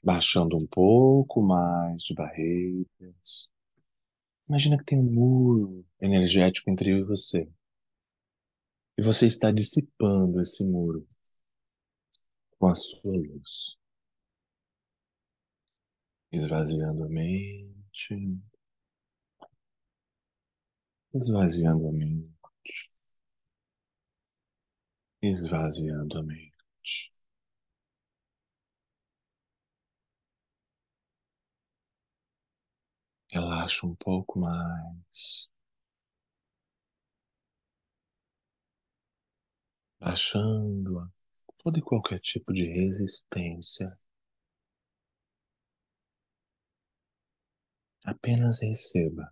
Baixando 0.02 0.56
um 0.56 0.66
pouco 0.66 1.42
mais 1.42 2.02
de 2.02 2.14
barreiras. 2.14 3.50
Imagina 4.48 4.78
que 4.78 4.84
tem 4.84 4.98
um 4.98 5.12
muro 5.12 5.86
energético 6.00 6.70
entre 6.70 6.90
eu 6.92 6.98
e 6.98 7.04
você. 7.04 7.48
E 8.98 9.02
você 9.02 9.26
está 9.26 9.50
dissipando 9.50 10.40
esse 10.40 10.64
muro 10.64 11.06
com 12.58 12.68
a 12.68 12.74
sua 12.74 13.12
luz 13.12 13.79
esvaziando 16.32 17.04
a 17.04 17.08
mente, 17.08 18.40
esvaziando 21.14 21.88
a 21.88 21.92
mente, 21.92 22.30
esvaziando 25.22 26.18
a 26.18 26.22
mente. 26.22 26.50
Relaxa 33.32 33.86
um 33.86 33.94
pouco 33.96 34.38
mais. 34.38 35.48
Baixando 39.98 41.10
todo 41.64 41.78
e 41.78 41.82
qualquer 41.82 42.18
tipo 42.18 42.52
de 42.52 42.64
resistência 42.66 43.86
Apenas 48.04 48.60
receba. 48.60 49.28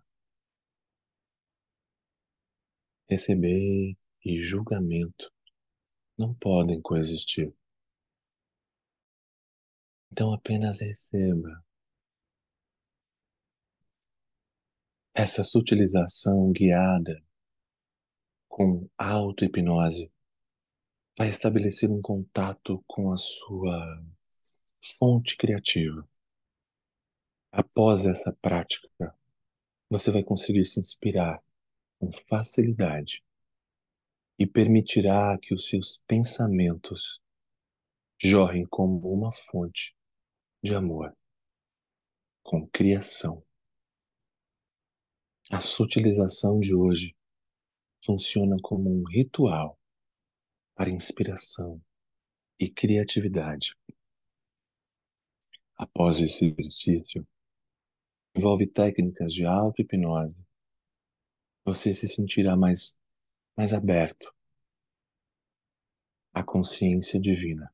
Receber 3.09 3.95
e 4.23 4.43
julgamento 4.43 5.31
não 6.17 6.33
podem 6.35 6.81
coexistir. 6.81 7.53
Então 10.11 10.33
apenas 10.33 10.81
receba. 10.81 11.63
Essa 15.13 15.43
sutilização 15.43 16.51
guiada 16.51 17.23
com 18.47 18.89
auto-hipnose 18.97 20.11
vai 21.17 21.29
estabelecer 21.29 21.91
um 21.91 22.01
contato 22.01 22.83
com 22.87 23.11
a 23.11 23.17
sua 23.17 23.97
fonte 24.97 25.37
criativa. 25.37 26.08
Após 27.51 28.01
essa 28.01 28.31
prática, 28.41 29.15
você 29.89 30.11
vai 30.11 30.23
conseguir 30.23 30.65
se 30.65 30.79
inspirar 30.79 31.43
com 31.97 32.11
facilidade 32.29 33.23
e 34.37 34.45
permitirá 34.45 35.37
que 35.41 35.53
os 35.53 35.67
seus 35.67 36.01
pensamentos 36.07 37.19
jorrem 38.17 38.65
como 38.65 39.11
uma 39.11 39.31
fonte 39.33 39.95
de 40.61 40.75
amor, 40.75 41.15
com 42.43 42.67
criação. 42.67 43.43
A 45.49 45.59
sutilização 45.59 46.59
de 46.59 46.75
hoje 46.75 47.15
funciona 48.05 48.57
como 48.61 48.89
um 48.89 49.03
ritual 49.09 49.79
para 50.75 50.91
inspiração 50.91 51.81
e 52.59 52.69
criatividade. 52.69 53.75
Após 55.75 56.21
esse 56.21 56.45
exercício, 56.45 57.27
envolve 58.35 58.67
técnicas 58.67 59.33
de 59.33 59.45
auto-hipnose, 59.45 60.45
você 61.65 61.93
se 61.93 62.07
sentirá 62.07 62.55
mais, 62.55 62.97
mais 63.57 63.73
aberto 63.73 64.33
à 66.33 66.43
consciência 66.43 67.19
divina 67.19 67.73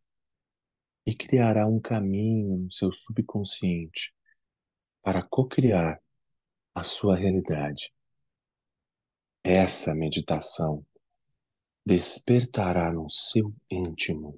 e 1.06 1.16
criará 1.16 1.68
um 1.68 1.80
caminho 1.80 2.58
no 2.58 2.72
seu 2.72 2.92
subconsciente 2.92 4.14
para 5.02 5.22
cocriar 5.22 6.02
a 6.74 6.84
sua 6.84 7.16
realidade. 7.16 7.94
Essa 9.44 9.94
meditação 9.94 10.86
despertará 11.86 12.92
no 12.92 13.08
seu 13.10 13.48
íntimo 13.70 14.34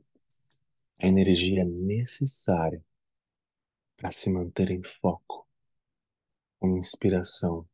a 1.02 1.08
energia 1.08 1.64
necessária 1.64 2.84
para 3.96 4.12
se 4.12 4.30
manter 4.30 4.70
em 4.70 4.84
foco 4.84 5.47
com 6.60 6.78
inspiração 6.78 7.68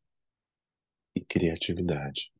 e 1.14 1.24
criatividade. 1.24 2.32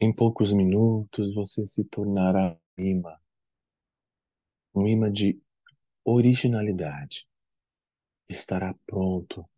Em 0.00 0.14
poucos 0.14 0.52
minutos 0.52 1.34
você 1.34 1.66
se 1.66 1.84
tornará 1.84 2.56
um 2.78 2.84
imã, 2.84 3.18
um 4.74 4.86
imã 4.86 5.10
de 5.10 5.40
originalidade. 6.04 7.26
Estará 8.28 8.74
pronto 8.86 9.48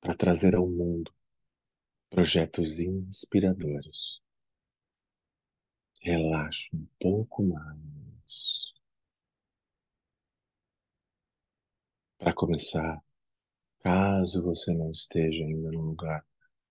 para 0.00 0.16
trazer 0.16 0.54
ao 0.54 0.66
mundo 0.66 1.12
projetos 2.08 2.78
inspiradores. 2.78 4.20
Relaxe 6.02 6.74
um 6.74 6.86
pouco 6.98 7.42
mais. 7.42 8.72
Para 12.18 12.32
começar, 12.34 13.02
Caso 13.80 14.42
você 14.42 14.72
não 14.74 14.90
esteja 14.90 15.42
ainda 15.42 15.70
num 15.72 15.80
lugar 15.80 16.24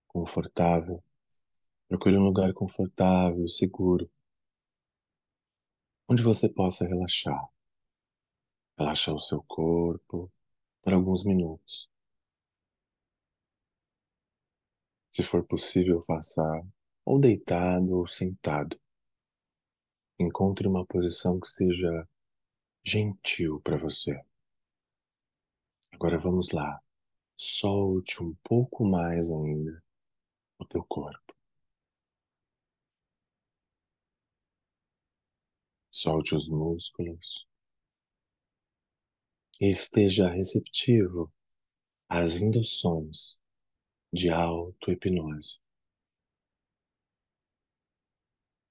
confortável, 0.06 1.02
procure 1.88 2.16
um 2.16 2.24
lugar 2.24 2.52
confortável, 2.52 3.48
seguro, 3.48 4.08
onde 6.08 6.22
você 6.22 6.48
possa 6.48 6.86
relaxar. 6.86 7.48
Relaxar 8.78 9.14
o 9.14 9.20
seu 9.20 9.42
corpo 9.42 10.32
por 10.82 10.92
alguns 10.92 11.24
minutos. 11.24 11.90
Se 15.10 15.24
for 15.24 15.44
possível, 15.44 16.00
faça 16.02 16.42
ou 17.04 17.18
deitado 17.18 17.96
ou 17.96 18.06
sentado. 18.06 18.80
Encontre 20.18 20.68
uma 20.68 20.86
posição 20.86 21.40
que 21.40 21.48
seja 21.48 22.08
gentil 22.84 23.60
para 23.62 23.76
você. 23.76 24.16
Agora 25.92 26.16
vamos 26.18 26.52
lá. 26.52 26.80
Solte 27.42 28.22
um 28.22 28.34
pouco 28.44 28.84
mais 28.84 29.30
ainda 29.30 29.82
o 30.58 30.64
teu 30.66 30.84
corpo. 30.84 31.34
Solte 35.90 36.34
os 36.34 36.50
músculos. 36.50 37.48
E 39.58 39.70
esteja 39.70 40.28
receptivo 40.28 41.32
às 42.10 42.42
induções 42.42 43.40
de 44.12 44.28
auto-hipnose. 44.28 45.58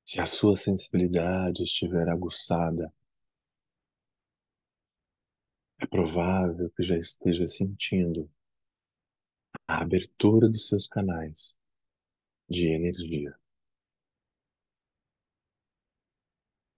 Se 0.05 0.21
a 0.21 0.27
sua 0.27 0.55
sensibilidade 0.55 1.63
estiver 1.63 2.07
aguçada, 2.07 2.93
é 5.79 5.87
provável 5.87 6.69
que 6.69 6.83
já 6.83 6.99
esteja 6.99 7.47
sentindo 7.47 8.29
a 9.69 9.83
abertura 9.83 10.49
dos 10.49 10.67
seus 10.67 10.87
canais 10.87 11.55
de 12.49 12.73
energia. 12.73 13.39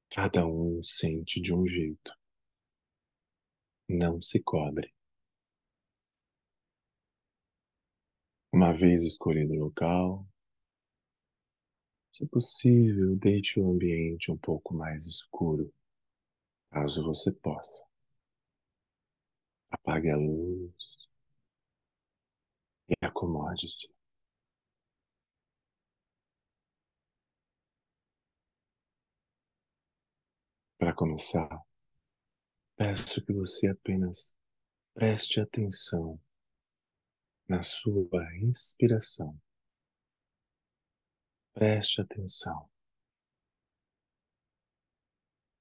Cada 0.10 0.46
um 0.46 0.84
sente 0.84 1.40
de 1.40 1.54
um 1.54 1.66
jeito. 1.66 2.12
Não 3.88 4.22
se 4.22 4.44
cobre. 4.44 4.94
Uma 8.52 8.74
vez 8.74 9.06
escolhido 9.06 9.54
o 9.54 9.60
local, 9.68 10.28
se 12.12 12.30
possível, 12.30 13.16
deixe 13.16 13.58
o 13.58 13.72
ambiente 13.72 14.30
um 14.30 14.38
pouco 14.38 14.74
mais 14.74 15.08
escuro, 15.08 15.74
caso 16.70 17.06
você 17.06 17.32
possa. 17.32 17.86
Apague 19.72 20.12
a 20.12 20.18
luz 20.18 21.11
e 22.92 23.06
acomode-se. 23.06 23.88
Para 30.78 30.94
começar, 30.94 31.62
peço 32.76 33.24
que 33.24 33.32
você 33.32 33.70
apenas 33.70 34.36
preste 34.94 35.40
atenção 35.40 36.20
na 37.48 37.64
sua 37.64 38.24
respiração. 38.42 39.40
Preste 41.54 42.02
atenção. 42.02 42.70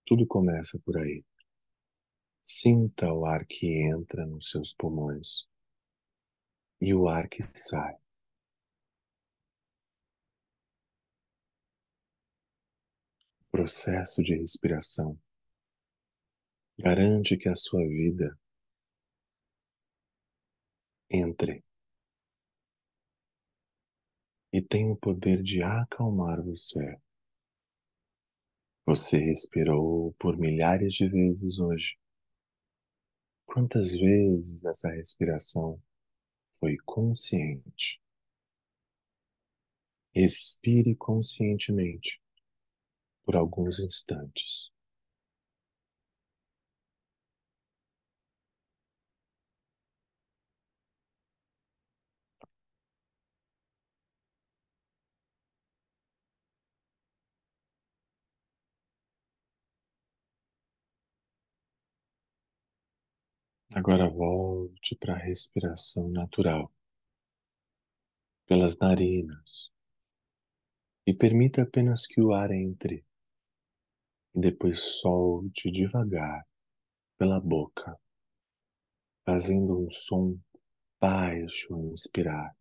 Tudo 0.07 0.27
começa 0.27 0.81
por 0.81 0.99
aí. 0.99 1.25
Sinta 2.41 3.13
o 3.13 3.27
ar 3.27 3.47
que 3.47 3.67
entra 3.67 4.27
nos 4.27 4.51
seus 4.51 4.73
pulmões 4.73 5.51
e 6.81 6.95
o 6.95 7.09
ar 7.09 7.29
que 7.29 7.43
sai. 7.43 7.95
O 13.41 13.51
processo 13.51 14.23
de 14.23 14.35
respiração 14.37 15.19
garante 16.79 17.37
que 17.37 17.49
a 17.49 17.55
sua 17.55 17.87
vida 17.87 18.39
entre 21.11 21.63
e 24.53 24.61
tem 24.63 24.91
o 24.91 24.97
poder 24.97 25.43
de 25.43 25.63
acalmar 25.63 26.43
você. 26.43 26.99
Você 28.85 29.19
respirou 29.19 30.13
por 30.19 30.37
milhares 30.37 30.95
de 30.95 31.09
vezes 31.09 31.59
hoje. 31.59 31.97
Quantas 33.47 33.93
vezes 33.93 34.65
essa 34.65 34.91
respiração 34.91 35.81
foi 36.61 36.77
consciente? 36.85 38.01
Respire 40.15 40.95
conscientemente 40.95 42.21
por 43.25 43.35
alguns 43.35 43.81
instantes. 43.81 44.71
Agora 63.73 64.11
volte 64.11 64.97
para 64.97 65.15
a 65.15 65.19
respiração 65.19 66.09
natural. 66.09 66.73
Pelas 68.45 68.77
narinas. 68.79 69.71
E 71.07 71.17
permita 71.17 71.63
apenas 71.63 72.05
que 72.05 72.21
o 72.21 72.33
ar 72.33 72.51
entre. 72.51 73.07
E 74.35 74.41
depois 74.41 74.81
solte 75.01 75.71
devagar 75.71 76.45
pela 77.17 77.39
boca, 77.39 77.97
fazendo 79.25 79.87
um 79.87 79.91
som 79.91 80.37
baixo 81.01 81.75
ao 81.75 81.93
inspirar. 81.93 82.57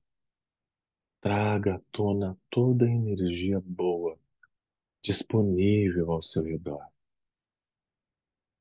Traga 1.21 1.77
à 1.77 1.81
tona 1.91 2.37
toda 2.51 2.85
a 2.85 2.91
energia 2.91 3.59
boa 3.61 4.15
disponível 5.01 6.11
ao 6.11 6.21
seu 6.21 6.43
redor 6.43 6.85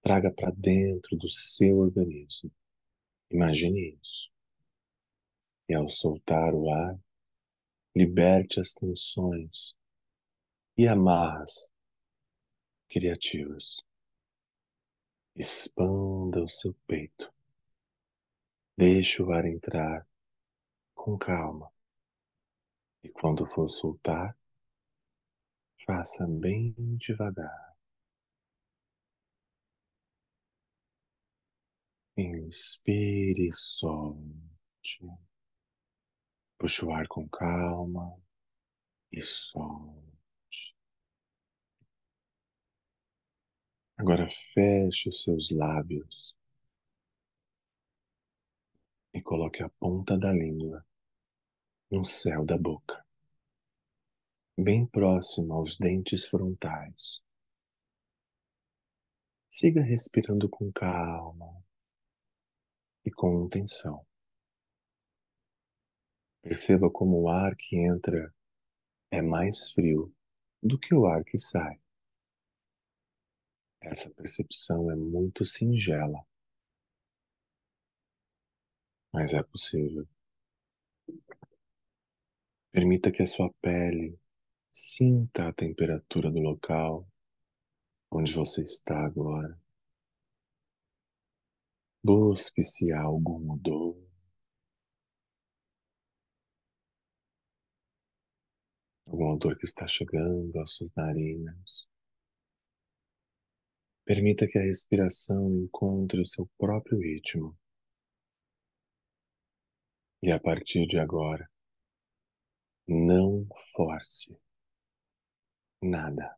traga 0.08 0.32
para 0.32 0.50
dentro 0.52 1.18
do 1.18 1.28
seu 1.28 1.80
organismo. 1.80 2.50
Imagine 3.30 3.94
isso. 4.02 4.32
E 5.68 5.74
ao 5.74 5.86
soltar 5.90 6.54
o 6.54 6.70
ar, 6.70 6.98
liberte 7.94 8.58
as 8.58 8.72
tensões 8.72 9.74
e 10.78 10.88
amarras 10.88 11.70
criativas. 12.88 13.82
Expanda 15.36 16.42
o 16.42 16.48
seu 16.48 16.74
peito. 16.86 17.30
Deixe 18.78 19.22
o 19.22 19.30
ar 19.30 19.44
entrar 19.44 20.08
com 20.94 21.18
calma. 21.18 21.70
E 23.04 23.10
quando 23.10 23.44
for 23.44 23.68
soltar, 23.68 24.34
faça 25.84 26.26
bem 26.26 26.74
devagar. 26.96 27.67
Inspire 32.20 33.46
e 33.46 33.52
solte. 33.54 35.06
Puxe 36.58 36.84
o 36.84 36.90
ar 36.90 37.06
com 37.06 37.28
calma 37.28 38.20
e 39.12 39.22
solte. 39.22 40.74
Agora 43.96 44.26
feche 44.28 45.10
os 45.10 45.22
seus 45.22 45.52
lábios 45.52 46.36
e 49.14 49.22
coloque 49.22 49.62
a 49.62 49.68
ponta 49.68 50.18
da 50.18 50.32
língua 50.32 50.84
no 51.88 52.04
céu 52.04 52.44
da 52.44 52.58
boca, 52.58 53.06
bem 54.58 54.84
próximo 54.84 55.54
aos 55.54 55.78
dentes 55.78 56.26
frontais. 56.26 57.22
Siga 59.48 59.82
respirando 59.82 60.48
com 60.48 60.72
calma 60.72 61.67
e 63.08 63.10
com 63.10 63.46
intenção. 63.46 64.06
Perceba 66.42 66.90
como 66.90 67.22
o 67.22 67.28
ar 67.28 67.56
que 67.56 67.76
entra 67.76 68.32
é 69.10 69.22
mais 69.22 69.72
frio 69.72 70.14
do 70.62 70.78
que 70.78 70.94
o 70.94 71.06
ar 71.06 71.24
que 71.24 71.38
sai. 71.38 71.80
Essa 73.80 74.10
percepção 74.10 74.90
é 74.90 74.96
muito 74.96 75.46
singela, 75.46 76.22
mas 79.12 79.32
é 79.32 79.42
possível. 79.42 80.06
Permita 82.70 83.10
que 83.10 83.22
a 83.22 83.26
sua 83.26 83.50
pele 83.62 84.18
sinta 84.70 85.48
a 85.48 85.52
temperatura 85.52 86.30
do 86.30 86.40
local 86.40 87.08
onde 88.10 88.32
você 88.34 88.62
está 88.62 89.06
agora. 89.06 89.58
Busque 92.08 92.64
se 92.64 92.90
algo 92.90 93.38
mudou. 93.38 94.02
Algum 99.06 99.34
odor 99.34 99.58
que 99.58 99.66
está 99.66 99.86
chegando 99.86 100.58
às 100.58 100.74
suas 100.74 100.90
narinas. 100.94 101.86
Permita 104.06 104.48
que 104.48 104.56
a 104.56 104.62
respiração 104.62 105.54
encontre 105.54 106.22
o 106.22 106.24
seu 106.24 106.48
próprio 106.56 106.98
ritmo. 106.98 107.54
E 110.22 110.32
a 110.32 110.40
partir 110.40 110.86
de 110.86 110.98
agora, 110.98 111.46
não 112.88 113.46
force 113.74 114.34
nada. 115.82 116.34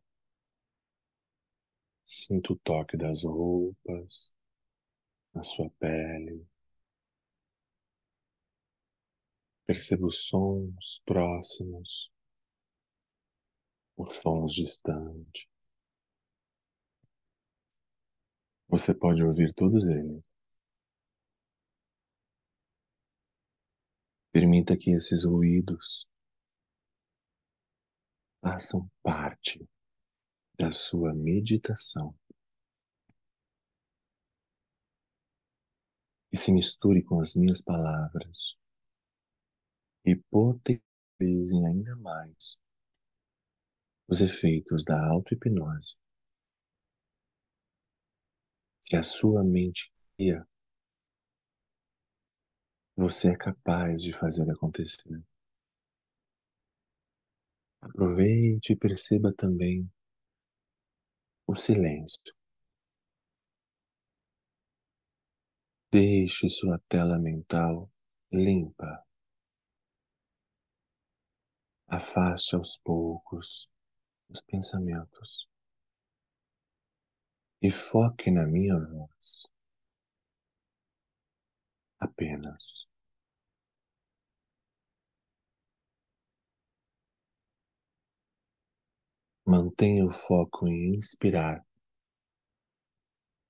Sinta 2.05 2.55
o 2.55 2.59
toque 2.59 2.97
das 2.97 3.23
roupas 3.23 4.40
na 5.35 5.43
sua 5.43 5.71
pele. 5.79 6.47
Perceba 9.67 10.07
os 10.07 10.27
sons 10.27 11.01
próximos, 11.05 12.13
os 13.97 14.17
sons 14.17 14.55
distantes. 14.55 15.49
Você 18.69 18.95
pode 18.95 19.23
ouvir 19.23 19.53
todos 19.53 19.85
eles. 19.85 20.25
Permita 24.33 24.77
que 24.77 24.93
esses 24.93 25.25
ruídos 25.25 26.07
façam 28.41 28.89
parte 29.03 29.69
da 30.59 30.73
sua 30.73 31.15
meditação 31.15 32.15
e 36.33 36.37
se 36.37 36.53
misture 36.53 37.03
com 37.03 37.21
as 37.21 37.35
minhas 37.35 37.63
palavras 37.63 38.57
e 40.05 40.17
potencializem 40.17 41.67
ainda 41.67 41.97
mais 41.97 42.57
os 44.09 44.21
efeitos 44.21 44.85
da 44.85 45.09
auto-hipnose. 45.09 45.97
Se 48.81 48.97
a 48.97 49.03
sua 49.03 49.45
mente 49.45 49.93
cria, 50.17 50.47
você 52.97 53.33
é 53.33 53.37
capaz 53.37 54.03
de 54.03 54.13
fazer 54.13 54.51
acontecer. 54.51 55.23
Aproveite 57.81 58.73
e 58.73 58.77
perceba 58.77 59.33
também 59.33 59.91
o 61.47 61.55
silêncio. 61.55 62.35
Deixe 65.93 66.49
sua 66.49 66.79
tela 66.89 67.19
mental 67.19 67.91
limpa. 68.31 69.05
Afaste 71.89 72.55
aos 72.55 72.79
poucos 72.79 73.69
os 74.29 74.41
pensamentos 74.41 75.51
e 77.61 77.73
foque 77.73 78.31
na 78.31 78.47
minha 78.47 78.79
voz. 78.79 79.51
Apenas. 81.99 82.89
Mantenha 89.45 90.05
o 90.05 90.13
foco 90.13 90.69
em 90.69 90.95
inspirar 90.95 91.67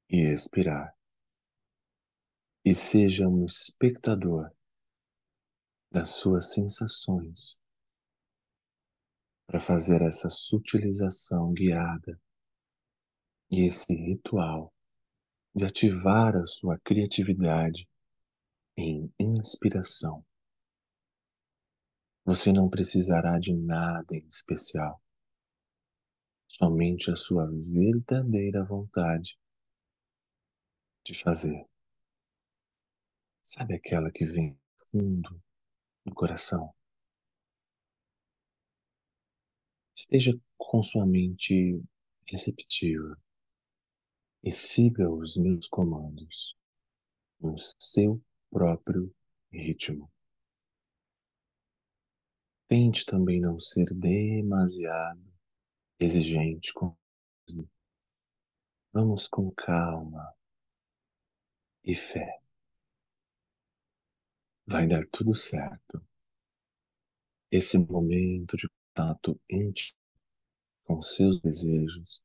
e 0.09 0.33
expirar. 0.33 1.00
E 2.65 2.75
seja 2.75 3.27
um 3.27 3.45
espectador 3.45 4.51
das 5.91 6.11
suas 6.11 6.53
sensações 6.53 7.59
para 9.47 9.59
fazer 9.59 10.03
essa 10.03 10.29
sutilização 10.29 11.53
guiada 11.53 12.21
e 13.51 13.67
esse 13.67 13.95
ritual 13.95 14.73
de 15.55 15.65
ativar 15.65 16.37
a 16.37 16.47
sua 16.47 16.79
criatividade 16.79 17.89
em 18.77 19.13
inspiração. 19.19 20.25
Você 22.25 22.53
não 22.53 22.69
precisará 22.69 23.39
de 23.39 23.55
nada 23.57 24.15
em 24.15 24.27
especial 24.27 25.03
somente 26.51 27.13
a 27.13 27.17
sua 27.17 27.47
verdadeira 27.47 28.65
vontade 28.65 29.39
de 31.05 31.15
fazer. 31.15 31.70
Sabe 33.53 33.75
aquela 33.75 34.13
que 34.13 34.25
vem 34.25 34.57
fundo 34.93 35.43
do 36.07 36.15
coração? 36.15 36.73
Esteja 39.93 40.41
com 40.57 40.81
sua 40.85 41.05
mente 41.05 41.83
receptiva 42.29 43.21
e 44.45 44.53
siga 44.53 45.11
os 45.11 45.37
meus 45.37 45.67
comandos 45.67 46.57
no 47.41 47.59
seu 47.59 48.23
próprio 48.53 49.13
ritmo. 49.51 50.09
Tente 52.69 53.05
também 53.05 53.41
não 53.41 53.59
ser 53.59 53.87
demasiado 53.93 55.29
exigente 55.99 56.73
com 56.73 56.97
Vamos 58.93 59.27
com 59.27 59.51
calma 59.51 60.37
e 61.83 61.93
fé. 61.97 62.41
Vai 64.67 64.87
dar 64.87 65.07
tudo 65.09 65.35
certo. 65.35 66.03
Esse 67.51 67.79
momento 67.79 68.57
de 68.57 68.69
contato 68.69 69.41
íntimo 69.49 69.99
com 70.85 71.01
seus 71.01 71.41
desejos 71.41 72.23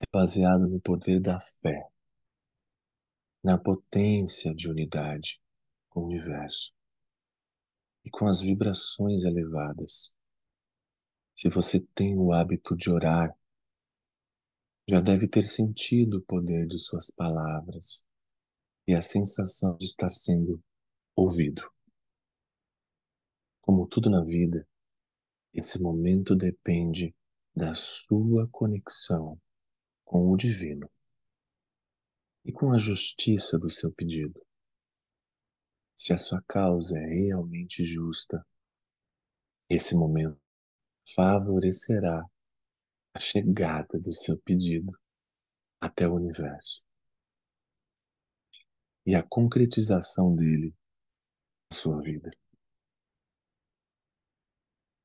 é 0.00 0.04
baseado 0.12 0.66
no 0.66 0.80
poder 0.80 1.20
da 1.20 1.38
fé, 1.40 1.86
na 3.44 3.58
potência 3.58 4.54
de 4.54 4.68
unidade 4.68 5.40
com 5.88 6.00
o 6.00 6.06
universo 6.06 6.72
e 8.04 8.10
com 8.10 8.26
as 8.26 8.42
vibrações 8.42 9.24
elevadas 9.24 10.12
se 11.34 11.48
você 11.48 11.80
tem 11.94 12.16
o 12.16 12.32
hábito 12.32 12.76
de 12.76 12.90
orar, 12.90 13.36
já 14.88 15.00
deve 15.00 15.26
ter 15.26 15.44
sentido 15.44 16.18
o 16.18 16.22
poder 16.22 16.66
de 16.66 16.78
suas 16.78 17.10
palavras 17.10 18.04
e 18.86 18.94
a 18.94 19.02
sensação 19.02 19.76
de 19.76 19.86
estar 19.86 20.10
sendo 20.10 20.62
ouvido. 21.14 21.62
Como 23.60 23.86
tudo 23.86 24.10
na 24.10 24.24
vida, 24.24 24.66
esse 25.52 25.80
momento 25.80 26.34
depende 26.34 27.14
da 27.54 27.74
sua 27.74 28.48
conexão 28.48 29.40
com 30.04 30.30
o 30.30 30.36
divino 30.36 30.90
e 32.44 32.52
com 32.52 32.72
a 32.72 32.78
justiça 32.78 33.58
do 33.58 33.70
seu 33.70 33.92
pedido. 33.92 34.40
Se 35.94 36.12
a 36.12 36.18
sua 36.18 36.42
causa 36.48 36.98
é 36.98 37.06
realmente 37.06 37.84
justa, 37.84 38.44
esse 39.68 39.94
momento 39.94 40.40
favorecerá 41.14 42.24
a 43.14 43.18
chegada 43.18 43.98
do 44.00 44.12
seu 44.14 44.38
pedido 44.38 44.92
até 45.80 46.08
o 46.08 46.14
universo 46.14 46.82
e 49.04 49.14
a 49.14 49.22
concretização 49.22 50.34
dele 50.34 50.74
sua 51.72 52.00
vida. 52.00 52.30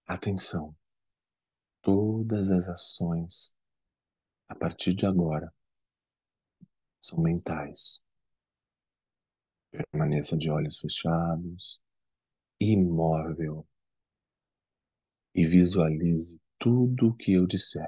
Atenção! 0.06 0.76
Todas 1.82 2.52
as 2.52 2.68
ações 2.68 3.56
a 4.48 4.56
partir 4.56 4.94
de 4.94 5.06
agora 5.06 5.54
são 7.00 7.20
mentais. 7.22 8.02
Permaneça 9.72 10.38
de 10.38 10.50
olhos 10.50 10.80
fechados, 10.80 11.82
imóvel 12.60 13.68
e 15.36 15.46
visualize 15.46 16.42
tudo 16.58 17.10
o 17.10 17.16
que 17.16 17.34
eu 17.34 17.46
disser. 17.46 17.88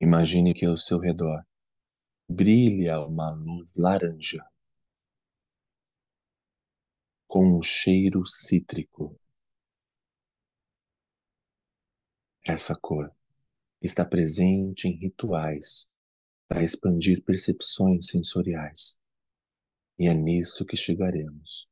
Imagine 0.00 0.54
que 0.54 0.66
ao 0.66 0.76
seu 0.76 0.98
redor 0.98 1.44
brilha 2.28 3.00
uma 3.00 3.30
luz 3.34 3.74
laranja 3.76 4.51
com 7.32 7.56
um 7.56 7.62
cheiro 7.62 8.26
cítrico. 8.26 9.18
Essa 12.44 12.76
cor 12.78 13.10
está 13.80 14.04
presente 14.04 14.86
em 14.86 14.98
rituais 14.98 15.88
para 16.46 16.62
expandir 16.62 17.24
percepções 17.24 18.08
sensoriais. 18.08 18.98
E 19.98 20.08
é 20.08 20.12
nisso 20.12 20.66
que 20.66 20.76
chegaremos. 20.76 21.70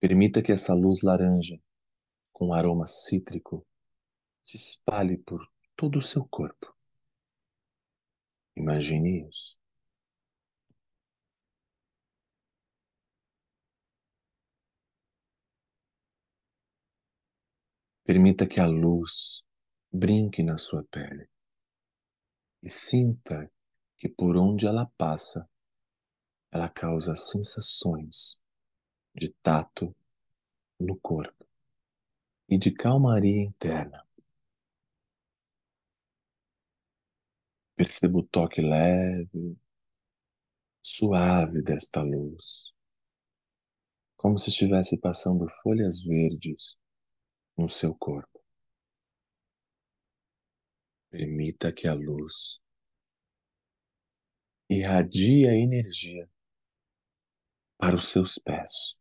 Permita 0.00 0.42
que 0.42 0.52
essa 0.52 0.74
luz 0.74 1.00
laranja, 1.02 1.58
com 2.34 2.52
aroma 2.52 2.86
cítrico, 2.86 3.66
se 4.42 4.58
espalhe 4.58 5.16
por 5.16 5.40
todo 5.74 5.98
o 5.98 6.02
seu 6.02 6.28
corpo. 6.28 6.76
Imagine 8.54 9.26
isso. 9.30 9.58
Permita 18.06 18.46
que 18.46 18.60
a 18.60 18.68
luz 18.68 19.44
brinque 19.92 20.40
na 20.40 20.56
sua 20.56 20.84
pele 20.84 21.28
e 22.62 22.70
sinta 22.70 23.50
que 23.98 24.08
por 24.08 24.36
onde 24.36 24.64
ela 24.64 24.86
passa, 24.96 25.50
ela 26.52 26.68
causa 26.68 27.16
sensações 27.16 28.40
de 29.12 29.32
tato 29.42 29.92
no 30.78 30.96
corpo 31.00 31.44
e 32.48 32.56
de 32.56 32.70
calmaria 32.70 33.42
interna. 33.42 34.06
Perceba 37.74 38.18
o 38.18 38.22
toque 38.22 38.60
leve, 38.60 39.58
suave 40.80 41.60
desta 41.60 42.02
luz, 42.02 42.72
como 44.16 44.38
se 44.38 44.50
estivesse 44.50 44.96
passando 45.00 45.48
folhas 45.60 46.04
verdes 46.04 46.78
no 47.56 47.68
seu 47.68 47.94
corpo. 47.94 48.42
Permita 51.10 51.72
que 51.72 51.88
a 51.88 51.94
luz 51.94 52.60
irradie 54.68 55.48
a 55.48 55.54
energia 55.54 56.28
para 57.78 57.96
os 57.96 58.08
seus 58.08 58.38
pés, 58.38 58.98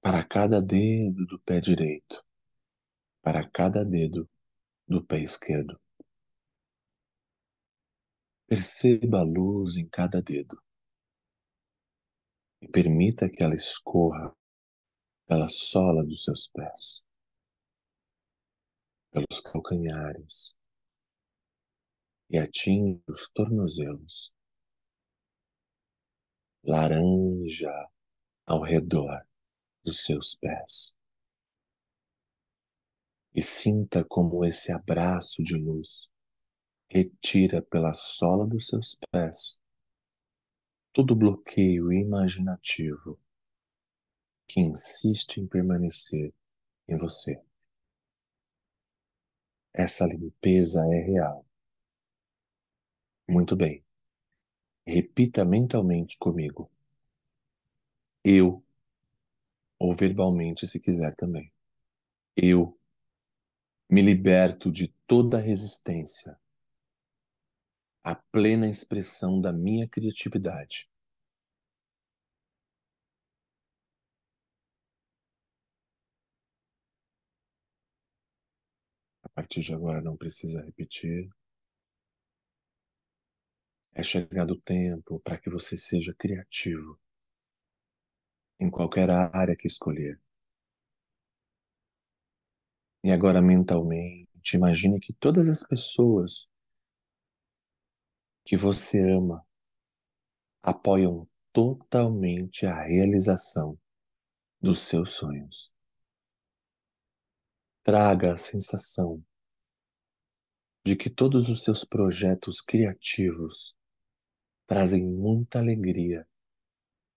para 0.00 0.24
cada 0.24 0.60
dedo 0.60 1.26
do 1.26 1.40
pé 1.40 1.60
direito, 1.60 2.24
para 3.22 3.48
cada 3.48 3.84
dedo 3.84 4.28
do 4.86 5.04
pé 5.04 5.20
esquerdo. 5.20 5.80
Perceba 8.46 9.20
a 9.20 9.24
luz 9.24 9.76
em 9.76 9.88
cada 9.88 10.20
dedo 10.20 10.62
e 12.60 12.68
permita 12.68 13.30
que 13.30 13.42
ela 13.42 13.54
escorra 13.54 14.34
pela 15.32 15.48
sola 15.48 16.04
dos 16.04 16.24
seus 16.24 16.46
pés, 16.46 17.02
pelos 19.10 19.40
calcanhares 19.40 20.54
e 22.28 22.38
atinja 22.38 23.00
os 23.08 23.30
tornozelos, 23.30 24.34
laranja 26.62 27.72
ao 28.44 28.60
redor 28.60 29.26
dos 29.82 30.04
seus 30.04 30.34
pés. 30.34 30.94
E 33.34 33.40
sinta 33.40 34.04
como 34.04 34.44
esse 34.44 34.70
abraço 34.70 35.42
de 35.42 35.56
luz 35.56 36.12
retira 36.90 37.62
pela 37.62 37.94
sola 37.94 38.46
dos 38.46 38.66
seus 38.66 38.98
pés 39.10 39.58
todo 40.92 41.16
bloqueio 41.16 41.90
imaginativo 41.90 43.18
que 44.46 44.60
insiste 44.60 45.38
em 45.40 45.46
permanecer 45.46 46.32
em 46.88 46.96
você. 46.96 47.40
Essa 49.74 50.06
limpeza 50.06 50.80
é 50.92 51.00
real. 51.00 51.46
Muito 53.28 53.56
bem. 53.56 53.82
Repita 54.86 55.44
mentalmente 55.44 56.18
comigo. 56.18 56.70
Eu, 58.24 58.62
ou 59.78 59.94
verbalmente 59.94 60.66
se 60.66 60.78
quiser 60.78 61.14
também. 61.14 61.52
Eu 62.36 62.78
me 63.90 64.00
liberto 64.00 64.70
de 64.70 64.88
toda 65.06 65.38
resistência 65.38 66.38
à 68.04 68.14
plena 68.14 68.68
expressão 68.68 69.40
da 69.40 69.52
minha 69.52 69.88
criatividade. 69.88 70.91
Partir 79.34 79.60
de 79.60 79.74
agora 79.74 80.00
não 80.00 80.16
precisa 80.16 80.62
repetir. 80.62 81.28
É 83.94 84.02
chegado 84.02 84.52
o 84.52 84.60
tempo 84.60 85.20
para 85.20 85.38
que 85.38 85.50
você 85.50 85.76
seja 85.76 86.14
criativo 86.14 86.98
em 88.58 88.70
qualquer 88.70 89.10
área 89.10 89.56
que 89.56 89.66
escolher. 89.66 90.20
E 93.04 93.10
agora 93.10 93.42
mentalmente, 93.42 94.54
imagine 94.54 95.00
que 95.00 95.12
todas 95.12 95.48
as 95.48 95.66
pessoas 95.66 96.48
que 98.44 98.56
você 98.56 99.00
ama 99.12 99.44
apoiam 100.62 101.28
totalmente 101.52 102.64
a 102.66 102.82
realização 102.82 103.76
dos 104.60 104.78
seus 104.80 105.12
sonhos. 105.12 105.72
Traga 107.84 108.34
a 108.34 108.36
sensação 108.36 109.20
de 110.86 110.94
que 110.94 111.10
todos 111.10 111.48
os 111.48 111.64
seus 111.64 111.84
projetos 111.84 112.60
criativos 112.60 113.76
trazem 114.68 115.04
muita 115.04 115.58
alegria 115.58 116.24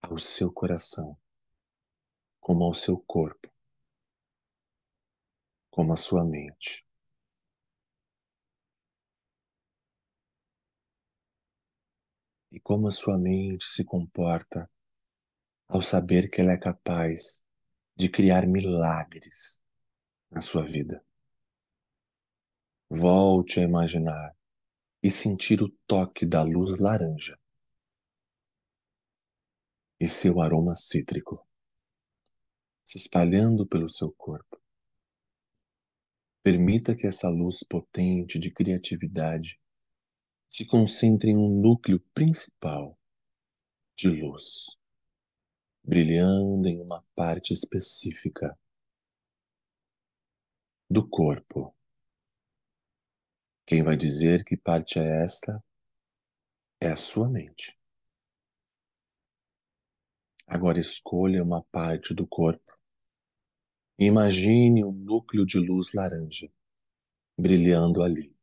ao 0.02 0.18
seu 0.18 0.52
coração, 0.52 1.16
como 2.40 2.64
ao 2.64 2.74
seu 2.74 2.98
corpo, 2.98 3.48
como 5.70 5.94
à 5.94 5.98
sua 5.98 6.26
mente. 6.26 6.84
e 12.52 12.60
como 12.62 12.88
a 12.88 12.92
sua 12.92 13.18
mente 13.18 13.66
se 13.66 13.84
comporta 13.84 14.72
ao 15.68 15.82
saber 15.82 16.30
que 16.30 16.40
ela 16.40 16.54
é 16.54 16.58
capaz 16.58 17.44
de 17.98 18.08
criar 18.08 18.48
milagres 18.48 19.65
na 20.30 20.42
sua 20.42 20.66
vida. 20.66 21.04
Volte 22.90 23.60
a 23.60 23.64
imaginar 23.64 24.36
e 25.02 25.10
sentir 25.10 25.62
o 25.62 25.70
toque 25.88 26.26
da 26.26 26.42
luz 26.42 26.80
laranja 26.80 27.40
e 30.00 30.08
seu 30.08 30.42
aroma 30.42 30.76
cítrico 30.76 31.36
se 32.86 32.98
espalhando 33.00 33.66
pelo 33.66 33.90
seu 33.90 34.12
corpo. 34.12 34.62
Permita 36.44 36.96
que 36.96 37.08
essa 37.08 37.28
luz 37.28 37.64
potente 37.64 38.38
de 38.38 38.52
criatividade 38.52 39.60
se 40.48 40.66
concentre 40.68 41.32
em 41.32 41.38
um 41.38 41.60
núcleo 41.60 42.00
principal 42.14 42.98
de 43.98 44.10
luz, 44.10 44.78
brilhando 45.84 46.68
em 46.68 46.80
uma 46.80 47.04
parte 47.16 47.52
específica 47.52 48.56
do 50.90 51.08
corpo. 51.08 51.76
Quem 53.66 53.84
vai 53.84 53.98
dizer 53.98 54.44
que 54.44 54.56
parte 54.56 55.00
é 55.00 55.24
esta 55.24 55.64
é 56.80 56.88
a 56.88 56.96
sua 56.96 57.28
mente. 57.28 57.78
Agora 60.48 60.80
escolha 60.80 61.44
uma 61.44 61.64
parte 61.64 62.14
do 62.14 62.28
corpo 62.28 62.76
imagine 63.98 64.84
um 64.84 64.92
núcleo 64.92 65.46
de 65.46 65.58
luz 65.58 65.94
laranja 65.94 66.52
brilhando 67.38 68.04
ali, 68.04 68.36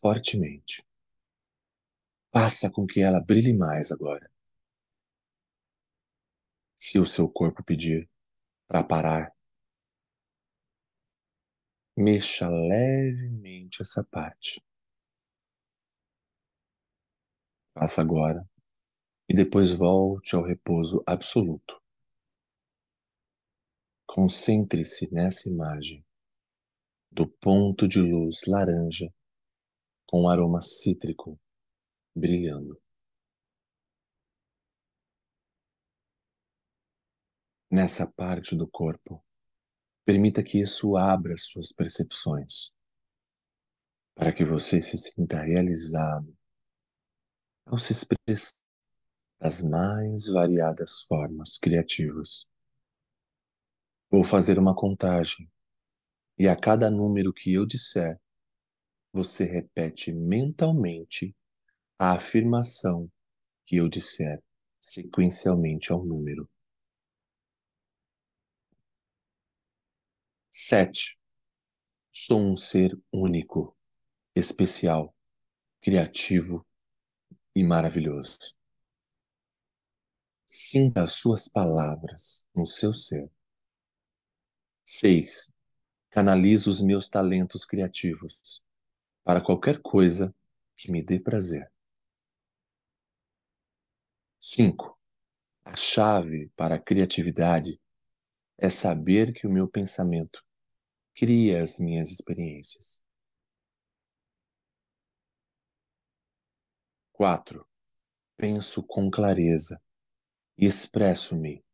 fortemente. 0.00 0.86
Faça 2.32 2.70
com 2.70 2.86
que 2.86 3.00
ela 3.00 3.20
brilhe 3.20 3.52
mais 3.52 3.90
agora. 3.90 4.30
Se 6.76 6.98
o 6.98 7.06
seu 7.06 7.28
corpo 7.28 7.62
pedir 7.64 8.08
para 8.66 8.84
parar, 8.84 9.34
mexa 12.00 12.48
levemente 12.48 13.82
essa 13.82 14.04
parte. 14.04 14.64
Faça 17.74 18.00
agora 18.00 18.48
e 19.28 19.34
depois 19.34 19.72
volte 19.72 20.36
ao 20.36 20.44
repouso 20.44 21.02
absoluto. 21.04 21.82
Concentre-se 24.06 25.12
nessa 25.12 25.48
imagem 25.48 26.06
do 27.10 27.28
ponto 27.28 27.88
de 27.88 28.00
luz 28.00 28.42
laranja 28.46 29.12
com 30.06 30.28
aroma 30.28 30.62
cítrico 30.62 31.36
brilhando. 32.14 32.80
Nessa 37.68 38.06
parte 38.06 38.56
do 38.56 38.68
corpo, 38.68 39.22
permita 40.08 40.42
que 40.42 40.58
isso 40.58 40.96
abra 40.96 41.36
suas 41.36 41.70
percepções, 41.70 42.72
para 44.14 44.32
que 44.32 44.42
você 44.42 44.80
se 44.80 44.96
sinta 44.96 45.38
realizado 45.38 46.34
ao 47.66 47.78
se 47.78 47.92
expressar 47.92 48.56
das 49.38 49.60
mais 49.60 50.28
variadas 50.28 51.02
formas 51.02 51.58
criativas. 51.58 52.46
Vou 54.10 54.24
fazer 54.24 54.58
uma 54.58 54.74
contagem 54.74 55.46
e 56.38 56.48
a 56.48 56.56
cada 56.56 56.90
número 56.90 57.30
que 57.30 57.52
eu 57.52 57.66
disser, 57.66 58.18
você 59.12 59.44
repete 59.44 60.10
mentalmente 60.10 61.36
a 61.98 62.12
afirmação 62.12 63.12
que 63.66 63.76
eu 63.76 63.90
disser 63.90 64.42
sequencialmente 64.80 65.92
ao 65.92 66.02
número. 66.02 66.48
Sete. 70.60 71.16
Sou 72.10 72.40
um 72.40 72.56
ser 72.56 72.90
único, 73.12 73.76
especial, 74.34 75.14
criativo 75.80 76.66
e 77.54 77.62
maravilhoso. 77.62 78.56
Sinta 80.44 81.04
as 81.04 81.12
suas 81.12 81.46
palavras 81.46 82.44
no 82.52 82.66
seu 82.66 82.92
ser. 82.92 83.30
Seis. 84.82 85.54
Canalizo 86.10 86.70
os 86.70 86.82
meus 86.82 87.08
talentos 87.08 87.64
criativos 87.64 88.60
para 89.22 89.40
qualquer 89.40 89.80
coisa 89.80 90.34
que 90.76 90.90
me 90.90 91.04
dê 91.04 91.20
prazer. 91.20 91.70
5. 94.40 94.98
A 95.64 95.76
chave 95.76 96.50
para 96.56 96.74
a 96.74 96.80
criatividade 96.80 97.80
é 98.58 98.68
saber 98.68 99.32
que 99.32 99.46
o 99.46 99.52
meu 99.52 99.68
pensamento 99.68 100.47
cria 101.18 101.64
as 101.64 101.80
minhas 101.80 102.12
experiências. 102.12 103.02
4. 107.12 107.66
Penso 108.36 108.84
com 108.84 109.10
clareza 109.10 109.82
e 110.56 110.64
expresso-me 110.64 111.64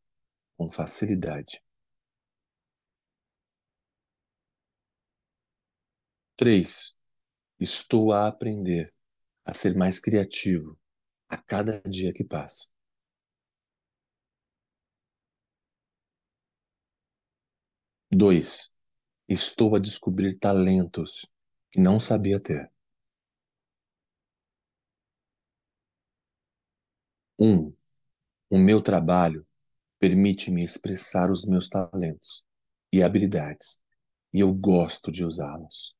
com 0.57 0.67
facilidade. 0.67 1.61
3. 6.35 6.95
Estou 7.59 8.11
a 8.11 8.27
aprender 8.27 8.91
a 9.45 9.53
ser 9.53 9.75
mais 9.75 9.99
criativo 9.99 10.75
a 11.29 11.37
cada 11.37 11.79
dia 11.81 12.11
que 12.11 12.23
passa. 12.23 12.67
Dois, 18.11 18.71
estou 19.27 19.75
a 19.75 19.79
descobrir 19.79 20.37
talentos 20.37 21.25
que 21.71 21.79
não 21.79 21.99
sabia 21.99 22.39
ter. 22.39 22.71
Um, 27.39 27.73
o 28.49 28.57
meu 28.57 28.81
trabalho 28.81 29.45
permite-me 29.99 30.63
expressar 30.63 31.31
os 31.31 31.45
meus 31.45 31.69
talentos 31.69 32.45
e 32.93 33.03
habilidades, 33.03 33.83
e 34.33 34.39
eu 34.39 34.53
gosto 34.53 35.11
de 35.11 35.25
usá-los. 35.25 35.95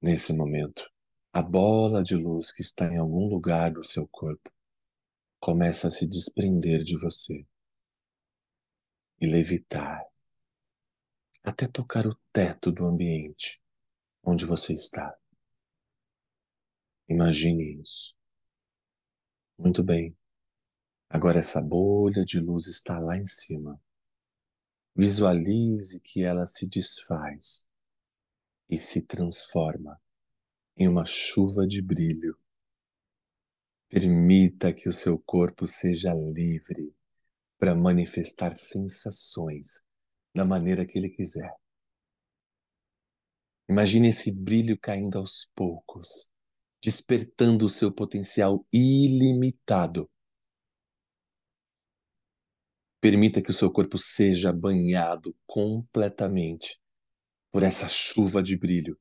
Nesse 0.00 0.32
momento, 0.32 0.90
a 1.32 1.42
bola 1.42 2.02
de 2.02 2.16
luz 2.16 2.52
que 2.52 2.62
está 2.62 2.86
em 2.86 2.98
algum 2.98 3.28
lugar 3.28 3.72
do 3.72 3.84
seu 3.84 4.06
corpo 4.08 4.50
começa 5.38 5.88
a 5.88 5.90
se 5.90 6.08
desprender 6.08 6.82
de 6.82 6.98
você 6.98 7.46
e 9.22 9.26
levitar 9.26 10.04
até 11.44 11.68
tocar 11.68 12.08
o 12.08 12.18
teto 12.32 12.72
do 12.72 12.84
ambiente 12.84 13.62
onde 14.20 14.44
você 14.44 14.74
está. 14.74 15.16
Imagine 17.08 17.80
isso. 17.80 18.16
Muito 19.56 19.84
bem. 19.84 20.16
Agora 21.08 21.38
essa 21.38 21.60
bolha 21.60 22.24
de 22.24 22.40
luz 22.40 22.66
está 22.66 22.98
lá 22.98 23.16
em 23.16 23.26
cima. 23.26 23.80
Visualize 24.92 26.00
que 26.00 26.24
ela 26.24 26.48
se 26.48 26.66
desfaz 26.66 27.64
e 28.68 28.76
se 28.76 29.02
transforma 29.02 30.02
em 30.76 30.88
uma 30.88 31.06
chuva 31.06 31.64
de 31.64 31.80
brilho. 31.80 32.36
Permita 33.88 34.72
que 34.72 34.88
o 34.88 34.92
seu 34.92 35.16
corpo 35.16 35.64
seja 35.64 36.12
livre 36.12 36.92
para 37.62 37.76
manifestar 37.76 38.56
sensações 38.56 39.86
da 40.34 40.44
maneira 40.44 40.84
que 40.84 40.98
ele 40.98 41.08
quiser. 41.08 41.54
Imagine 43.70 44.08
esse 44.08 44.32
brilho 44.32 44.76
caindo 44.76 45.16
aos 45.16 45.48
poucos, 45.54 46.28
despertando 46.82 47.64
o 47.64 47.68
seu 47.68 47.94
potencial 47.94 48.66
ilimitado. 48.72 50.10
Permita 53.00 53.40
que 53.40 53.52
o 53.52 53.54
seu 53.54 53.70
corpo 53.70 53.96
seja 53.96 54.52
banhado 54.52 55.32
completamente 55.46 56.80
por 57.52 57.62
essa 57.62 57.86
chuva 57.86 58.42
de 58.42 58.58
brilho 58.58 58.98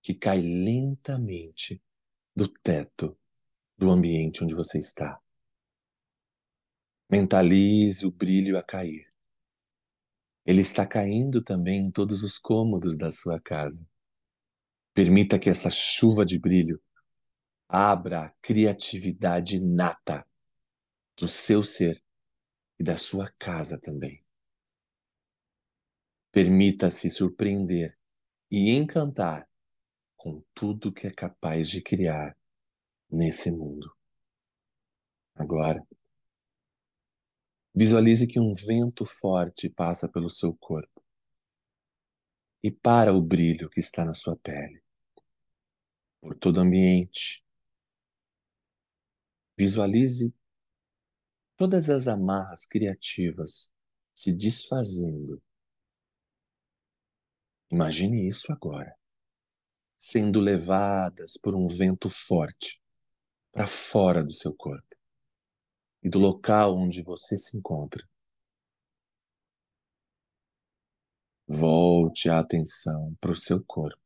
que 0.00 0.14
cai 0.14 0.40
lentamente 0.40 1.82
do 2.34 2.48
teto 2.48 3.14
do 3.76 3.90
ambiente 3.90 4.42
onde 4.42 4.54
você 4.54 4.78
está. 4.78 5.20
Mentalize 7.12 8.06
o 8.06 8.10
brilho 8.10 8.56
a 8.56 8.62
cair. 8.62 9.12
Ele 10.46 10.62
está 10.62 10.86
caindo 10.86 11.44
também 11.44 11.84
em 11.84 11.90
todos 11.90 12.22
os 12.22 12.38
cômodos 12.38 12.96
da 12.96 13.12
sua 13.12 13.38
casa. 13.38 13.86
Permita 14.94 15.38
que 15.38 15.50
essa 15.50 15.68
chuva 15.68 16.24
de 16.24 16.38
brilho 16.38 16.82
abra 17.68 18.24
a 18.24 18.30
criatividade 18.40 19.60
nata 19.60 20.26
do 21.14 21.28
seu 21.28 21.62
ser 21.62 22.02
e 22.80 22.82
da 22.82 22.96
sua 22.96 23.30
casa 23.38 23.78
também. 23.78 24.24
Permita-se 26.30 27.10
surpreender 27.10 27.94
e 28.50 28.70
encantar 28.70 29.46
com 30.16 30.42
tudo 30.54 30.90
que 30.90 31.06
é 31.06 31.10
capaz 31.10 31.68
de 31.68 31.82
criar 31.82 32.34
nesse 33.10 33.50
mundo. 33.50 33.94
Agora, 35.34 35.86
visualize 37.74 38.26
que 38.26 38.38
um 38.38 38.52
vento 38.52 39.06
forte 39.06 39.68
passa 39.68 40.08
pelo 40.08 40.28
seu 40.28 40.54
corpo 40.54 41.02
e 42.62 42.70
para 42.70 43.12
o 43.12 43.20
brilho 43.20 43.68
que 43.68 43.80
está 43.80 44.04
na 44.04 44.14
sua 44.14 44.36
pele, 44.36 44.82
por 46.20 46.36
todo 46.36 46.58
o 46.58 46.60
ambiente. 46.60 47.44
Visualize 49.58 50.32
todas 51.56 51.88
as 51.90 52.06
amarras 52.06 52.66
criativas 52.66 53.72
se 54.14 54.32
desfazendo 54.32 55.42
Imagine 57.72 58.28
isso 58.28 58.52
agora, 58.52 58.94
sendo 59.98 60.40
levadas 60.40 61.38
por 61.38 61.54
um 61.54 61.66
vento 61.66 62.10
forte 62.10 62.82
para 63.50 63.66
fora 63.66 64.22
do 64.22 64.30
seu 64.30 64.54
corpo 64.54 64.91
e 66.02 66.08
do 66.08 66.18
local 66.18 66.76
onde 66.76 67.02
você 67.02 67.38
se 67.38 67.56
encontra. 67.56 68.06
Volte 71.48 72.28
a 72.28 72.38
atenção 72.38 73.14
para 73.20 73.32
o 73.32 73.36
seu 73.36 73.62
corpo, 73.64 74.00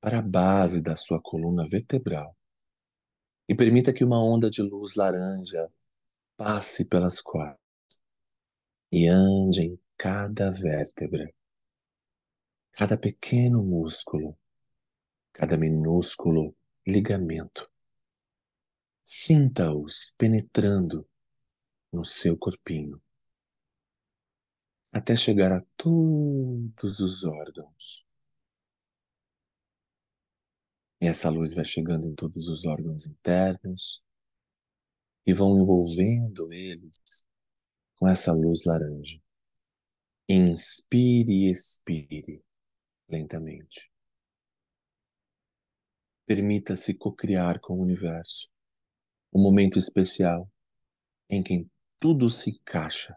para 0.00 0.18
a 0.18 0.22
base 0.22 0.82
da 0.82 0.96
sua 0.96 1.20
coluna 1.20 1.64
vertebral 1.68 2.36
e 3.48 3.54
permita 3.54 3.92
que 3.92 4.04
uma 4.04 4.22
onda 4.22 4.50
de 4.50 4.62
luz 4.62 4.96
laranja 4.96 5.70
passe 6.36 6.84
pelas 6.84 7.20
cordas 7.20 7.58
e 8.90 9.06
ande 9.06 9.62
em 9.62 9.80
cada 9.96 10.50
vértebra 10.50 11.32
cada 12.76 12.98
pequeno 12.98 13.62
músculo, 13.62 14.36
cada 15.32 15.56
minúsculo 15.56 16.54
ligamento. 16.86 17.70
Sinta-os 19.08 20.12
penetrando 20.18 21.08
no 21.92 22.04
seu 22.04 22.36
corpinho, 22.36 23.00
até 24.90 25.14
chegar 25.14 25.52
a 25.52 25.60
todos 25.76 26.98
os 26.98 27.22
órgãos. 27.22 28.04
E 31.00 31.06
essa 31.06 31.30
luz 31.30 31.54
vai 31.54 31.64
chegando 31.64 32.08
em 32.08 32.16
todos 32.16 32.48
os 32.48 32.64
órgãos 32.64 33.06
internos 33.06 34.02
e 35.24 35.32
vão 35.32 35.56
envolvendo 35.56 36.52
eles 36.52 37.24
com 37.94 38.08
essa 38.08 38.32
luz 38.32 38.64
laranja. 38.64 39.22
Inspire 40.28 41.46
e 41.46 41.52
expire 41.52 42.44
lentamente. 43.08 43.88
Permita-se 46.26 46.92
cocriar 46.92 47.60
com 47.60 47.74
o 47.74 47.82
universo 47.82 48.55
um 49.36 49.42
momento 49.42 49.78
especial 49.78 50.50
em 51.28 51.42
que 51.42 51.68
tudo 52.00 52.30
se 52.30 52.50
encaixa 52.50 53.14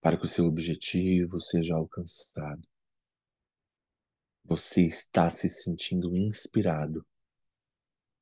para 0.00 0.16
que 0.16 0.24
o 0.24 0.28
seu 0.28 0.46
objetivo 0.46 1.38
seja 1.38 1.74
alcançado. 1.74 2.66
Você 4.44 4.86
está 4.86 5.28
se 5.28 5.46
sentindo 5.48 6.16
inspirado 6.16 7.04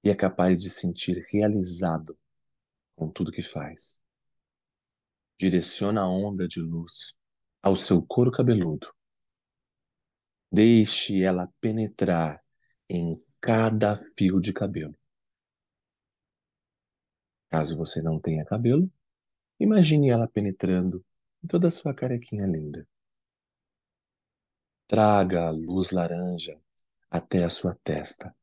e 0.03 0.11
é 0.11 0.15
capaz 0.15 0.61
de 0.61 0.71
sentir 0.71 1.23
realizado 1.31 2.19
com 2.97 3.09
tudo 3.09 3.31
que 3.31 3.43
faz. 3.43 4.03
Direciona 5.39 6.01
a 6.01 6.09
onda 6.09 6.49
de 6.49 6.61
luz 6.61 7.15
ao 7.63 7.77
seu 7.77 8.03
couro 8.03 8.33
cabeludo 8.33 8.93
Deixe 10.51 11.23
ela 11.23 11.49
penetrar 11.61 12.41
em 12.89 13.19
cada 13.41 13.97
fio 14.17 14.41
de 14.41 14.53
cabelo. 14.53 14.97
Caso 17.55 17.77
você 17.77 18.03
não 18.03 18.19
tenha 18.19 18.45
cabelo, 18.45 18.91
imagine 19.61 20.11
ela 20.11 20.27
penetrando 20.27 21.07
em 21.41 21.47
toda 21.47 21.69
a 21.69 21.71
sua 21.71 21.95
carequinha 21.95 22.49
linda. 22.49 22.85
Traga 24.89 25.47
a 25.47 25.51
luz 25.51 25.93
laranja 25.93 26.61
até 27.09 27.45
a 27.45 27.49
sua 27.49 27.77
testa 27.77 28.37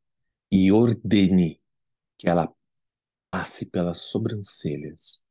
e 0.49 0.71
ordene 0.71 1.61
que 2.17 2.29
ela 2.29 2.55
passe 3.29 3.65
pelas 3.65 3.97
sobrancelhas, 3.97 5.21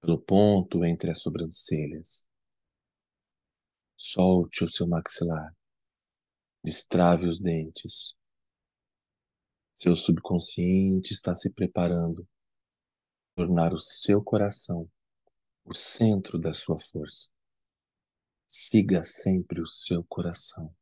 pelo 0.00 0.20
ponto 0.20 0.84
entre 0.84 1.10
as 1.10 1.20
sobrancelhas, 1.20 2.24
Solte 3.96 4.62
o 4.62 4.68
seu 4.68 4.86
maxilar. 4.86 5.52
Destrave 6.64 7.26
os 7.26 7.40
dentes. 7.40 8.14
Seu 9.74 9.96
subconsciente 9.96 11.12
está 11.12 11.34
se 11.34 11.52
preparando 11.52 12.28
tornar 13.34 13.72
o 13.72 13.78
seu 13.78 14.22
coração 14.22 14.88
o 15.64 15.74
centro 15.74 16.38
da 16.38 16.52
sua 16.52 16.78
força. 16.78 17.28
Siga 18.46 19.04
sempre 19.04 19.60
o 19.60 19.66
seu 19.66 20.04
coração. 20.04 20.74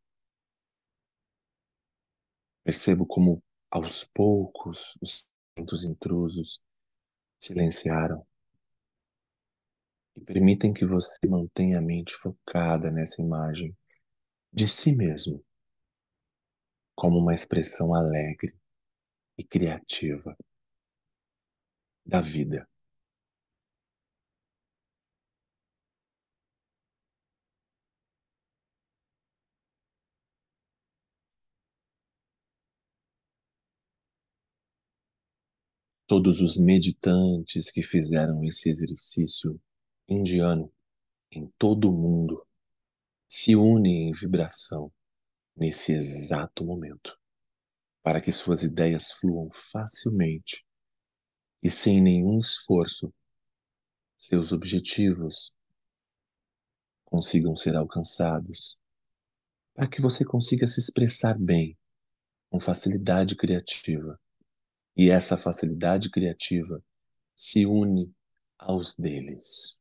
Percebo 2.64 3.07
como, 3.07 3.42
aos 3.70 4.05
poucos, 4.05 4.98
os 5.01 5.28
pensamentos 5.55 5.84
intrusos 5.84 6.61
silenciaram 7.38 8.26
e 10.16 10.20
permitem 10.20 10.72
que 10.72 10.84
você 10.84 11.18
mantenha 11.28 11.78
a 11.78 11.82
mente 11.82 12.12
focada 12.14 12.90
nessa 12.90 13.22
imagem 13.22 13.76
de 14.53 14.66
si 14.66 14.94
mesmo 14.94 15.44
como 16.94 17.18
uma 17.18 17.32
expressão 17.32 17.94
alegre 17.94 18.53
e 19.38 19.44
criativa 19.44 20.36
da 22.05 22.20
vida. 22.20 22.68
Todos 36.07 36.40
os 36.40 36.59
meditantes 36.59 37.70
que 37.70 37.82
fizeram 37.84 38.44
esse 38.44 38.68
exercício 38.68 39.61
indiano 40.09 40.72
em 41.30 41.46
todo 41.57 41.88
o 41.88 41.92
mundo 41.92 42.44
se 43.28 43.55
unem 43.55 44.09
em 44.09 44.12
vibração 44.12 44.92
nesse 45.57 45.92
exato 45.92 46.64
momento, 46.64 47.16
para 48.03 48.20
que 48.20 48.32
suas 48.32 48.64
ideias 48.64 49.12
fluam 49.12 49.48
facilmente 49.53 50.66
e 51.62 51.70
sem 51.70 52.00
nenhum 52.00 52.38
esforço, 52.38 53.12
seus 54.14 54.52
objetivos 54.52 55.52
consigam 57.04 57.56
ser 57.56 57.76
alcançados, 57.76 58.78
para 59.74 59.88
que 59.88 60.00
você 60.00 60.24
consiga 60.24 60.66
se 60.66 60.80
expressar 60.80 61.38
bem, 61.38 61.76
com 62.48 62.61
facilidade 62.61 63.36
criativa. 63.36 64.20
E 64.96 65.11
essa 65.11 65.36
facilidade 65.36 66.11
criativa 66.11 66.82
se 67.34 67.66
une 67.66 68.12
aos 68.58 68.94
deles. 68.94 69.76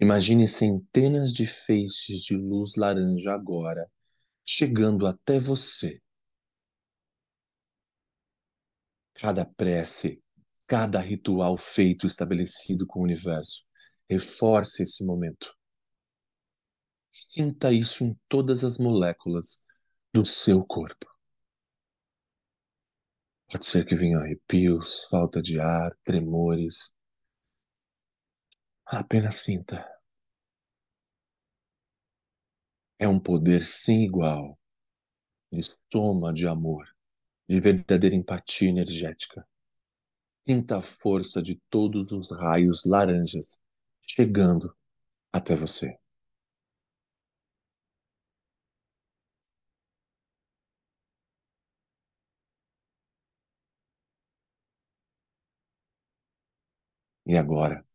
Imagine 0.00 0.48
centenas 0.48 1.32
de 1.32 1.46
feixes 1.46 2.22
de 2.22 2.36
luz 2.36 2.76
laranja 2.76 3.32
agora 3.32 3.90
chegando 4.44 5.06
até 5.06 5.38
você. 5.38 6.00
Cada 9.22 9.44
prece, 9.44 10.20
cada 10.66 10.98
ritual 10.98 11.56
feito 11.56 12.08
estabelecido 12.08 12.84
com 12.84 12.98
o 12.98 13.04
universo, 13.04 13.64
reforce 14.10 14.82
esse 14.82 15.06
momento. 15.06 15.56
Sinta 17.08 17.70
isso 17.70 18.04
em 18.04 18.18
todas 18.28 18.64
as 18.64 18.78
moléculas 18.78 19.62
do 20.12 20.24
seu 20.24 20.66
corpo. 20.66 21.06
Pode 23.48 23.64
ser 23.64 23.86
que 23.86 23.94
venham 23.94 24.20
arrepios, 24.20 25.04
falta 25.04 25.40
de 25.40 25.60
ar, 25.60 25.96
tremores. 26.02 26.92
Apenas 28.84 29.36
sinta. 29.36 29.88
É 32.98 33.06
um 33.06 33.20
poder 33.20 33.64
sem 33.64 34.02
igual, 34.02 34.58
de 35.52 35.62
soma 35.92 36.32
de 36.32 36.48
amor, 36.48 36.91
de 37.48 37.60
verdadeira 37.60 38.14
empatia 38.14 38.68
energética. 38.68 39.46
Sinta 40.44 40.78
a 40.78 40.82
força 40.82 41.40
de 41.42 41.56
todos 41.70 42.12
os 42.12 42.30
raios 42.32 42.84
laranjas 42.84 43.60
chegando 44.00 44.74
até 45.32 45.54
você. 45.54 45.96
E 57.24 57.36
agora, 57.36 57.86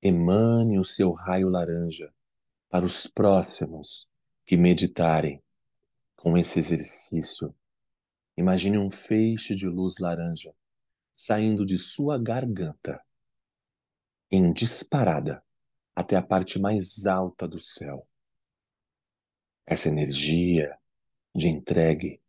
emane 0.00 0.78
o 0.78 0.84
seu 0.84 1.12
raio 1.12 1.48
laranja 1.48 2.12
para 2.68 2.84
os 2.84 3.06
próximos 3.06 4.08
que 4.46 4.56
meditarem 4.56 5.42
com 6.16 6.36
esse 6.38 6.58
exercício, 6.58 7.54
imagine 8.42 8.76
um 8.76 8.90
feixe 8.90 9.54
de 9.54 9.68
luz 9.68 9.98
laranja 9.98 10.52
saindo 11.12 11.64
de 11.64 11.78
sua 11.78 12.18
garganta 12.18 13.00
em 14.30 14.52
disparada 14.52 15.42
até 15.94 16.16
a 16.16 16.22
parte 16.22 16.58
mais 16.58 17.06
alta 17.06 17.46
do 17.46 17.60
céu. 17.60 18.06
Essa 19.64 19.90
energia 19.90 20.76
de 21.32 21.48
entregue, 21.48 22.20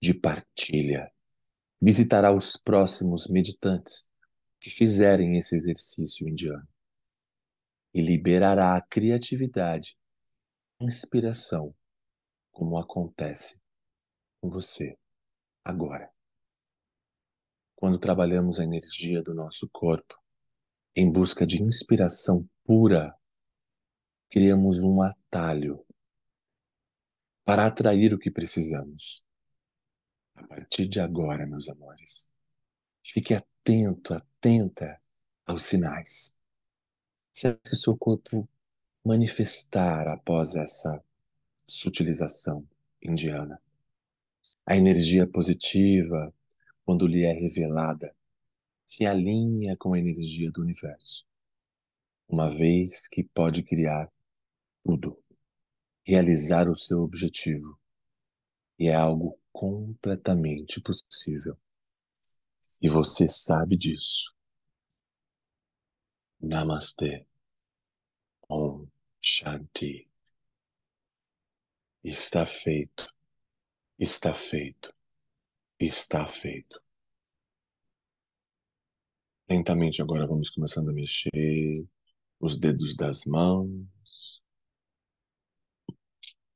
de 0.00 0.14
partilha, 0.14 1.12
visitará 1.80 2.32
os 2.32 2.56
próximos 2.56 3.28
meditantes 3.28 4.08
que 4.58 4.70
fizerem 4.70 5.32
esse 5.32 5.54
exercício 5.56 6.26
indiano 6.26 6.66
e 7.92 8.00
liberará 8.00 8.76
a 8.76 8.80
criatividade 8.80 9.98
inspiração, 10.80 11.74
como 12.50 12.78
acontece 12.78 13.60
com 14.40 14.48
você 14.48 14.96
agora. 15.64 16.10
Quando 17.76 17.98
trabalhamos 17.98 18.60
a 18.60 18.64
energia 18.64 19.22
do 19.22 19.34
nosso 19.34 19.68
corpo 19.70 20.18
em 20.94 21.10
busca 21.10 21.46
de 21.46 21.62
inspiração 21.62 22.48
pura, 22.64 23.14
criamos 24.28 24.78
um 24.78 25.02
atalho 25.02 25.84
para 27.44 27.66
atrair 27.66 28.12
o 28.12 28.18
que 28.18 28.30
precisamos. 28.30 29.24
A 30.36 30.46
partir 30.46 30.86
de 30.86 31.00
agora, 31.00 31.46
meus 31.46 31.68
amores, 31.68 32.28
fique 33.04 33.34
atento, 33.34 34.14
atenta 34.14 35.00
aos 35.46 35.64
sinais. 35.64 36.36
Se 37.32 37.48
o 37.48 37.76
seu 37.76 37.96
corpo 37.96 38.48
manifestar 39.04 40.08
após 40.08 40.54
essa 40.54 41.02
sutilização 41.66 42.66
indiana. 43.02 43.60
A 44.70 44.76
energia 44.76 45.26
positiva, 45.26 46.32
quando 46.84 47.04
lhe 47.04 47.24
é 47.24 47.32
revelada, 47.32 48.14
se 48.86 49.04
alinha 49.04 49.74
com 49.76 49.94
a 49.94 49.98
energia 49.98 50.48
do 50.52 50.62
universo, 50.62 51.26
uma 52.28 52.48
vez 52.48 53.08
que 53.08 53.24
pode 53.24 53.64
criar 53.64 54.08
tudo, 54.84 55.20
realizar 56.06 56.68
o 56.68 56.76
seu 56.76 57.00
objetivo, 57.00 57.80
e 58.78 58.86
é 58.86 58.94
algo 58.94 59.36
completamente 59.50 60.80
possível. 60.80 61.58
E 62.80 62.88
você 62.88 63.26
sabe 63.28 63.76
disso. 63.76 64.32
Namastê. 66.40 67.26
Om 68.48 68.86
Shanti. 69.20 70.08
Está 72.04 72.46
feito, 72.46 73.12
está 74.00 74.34
feito, 74.34 74.92
está 75.78 76.26
feito. 76.26 76.80
Lentamente 79.48 80.00
agora 80.00 80.26
vamos 80.26 80.48
começando 80.50 80.88
a 80.88 80.92
mexer 80.92 81.74
os 82.40 82.58
dedos 82.58 82.96
das 82.96 83.26
mãos, 83.26 84.40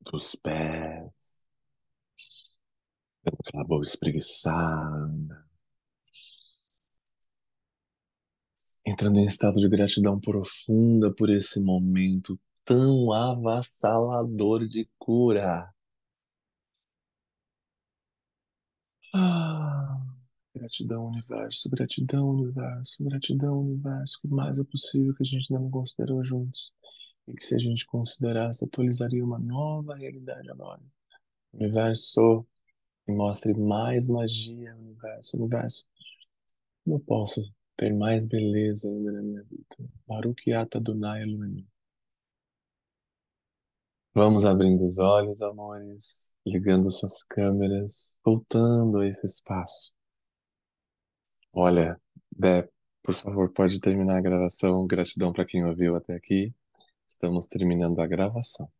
dos 0.00 0.34
pés, 0.36 1.44
aquela 3.26 3.64
boa 3.64 3.82
espreguiçada. 3.82 5.44
entrando 8.86 9.18
em 9.18 9.26
estado 9.26 9.58
de 9.58 9.68
gratidão 9.68 10.20
profunda 10.20 11.10
por 11.14 11.30
esse 11.30 11.58
momento 11.58 12.38
tão 12.66 13.12
avassalador 13.12 14.66
de 14.66 14.86
cura. 14.98 15.73
Ah, 19.16 19.96
gratidão, 20.52 21.06
universo, 21.06 21.70
gratidão, 21.70 22.30
universo, 22.30 23.04
gratidão, 23.04 23.60
universo. 23.60 24.18
O 24.24 24.28
mais 24.28 24.58
é 24.58 24.64
possível 24.64 25.14
que 25.14 25.22
a 25.22 25.26
gente 25.26 25.52
não 25.52 25.70
considerou 25.70 26.24
juntos. 26.24 26.72
E 27.28 27.32
que 27.32 27.44
se 27.44 27.54
a 27.54 27.58
gente 27.58 27.86
considerasse, 27.86 28.64
atualizaria 28.64 29.24
uma 29.24 29.38
nova 29.38 29.94
realidade 29.94 30.50
agora. 30.50 30.82
Universo, 31.52 32.44
me 33.06 33.14
mostre 33.14 33.54
mais 33.54 34.08
magia, 34.08 34.74
universo, 34.76 35.36
universo. 35.36 35.86
Não 36.84 36.98
posso 36.98 37.40
ter 37.76 37.94
mais 37.94 38.26
beleza 38.26 38.88
ainda 38.90 39.12
na 39.12 39.22
minha 39.22 39.44
vida. 39.44 39.90
Baruch 40.08 40.52
Ata 40.52 40.78
Adonai 40.78 41.22
Elohim. 41.22 41.64
Vamos 44.16 44.46
abrindo 44.46 44.86
os 44.86 44.96
olhos, 44.96 45.42
amores, 45.42 46.36
ligando 46.46 46.88
suas 46.88 47.24
câmeras, 47.24 48.16
voltando 48.24 49.00
a 49.00 49.08
esse 49.08 49.26
espaço. 49.26 49.92
Olha, 51.52 52.00
Dé, 52.30 52.68
por 53.02 53.16
favor, 53.16 53.52
pode 53.52 53.80
terminar 53.80 54.18
a 54.18 54.20
gravação. 54.20 54.86
Gratidão 54.86 55.32
para 55.32 55.44
quem 55.44 55.64
ouviu 55.64 55.96
até 55.96 56.14
aqui. 56.14 56.54
Estamos 57.08 57.48
terminando 57.48 57.98
a 57.98 58.06
gravação. 58.06 58.70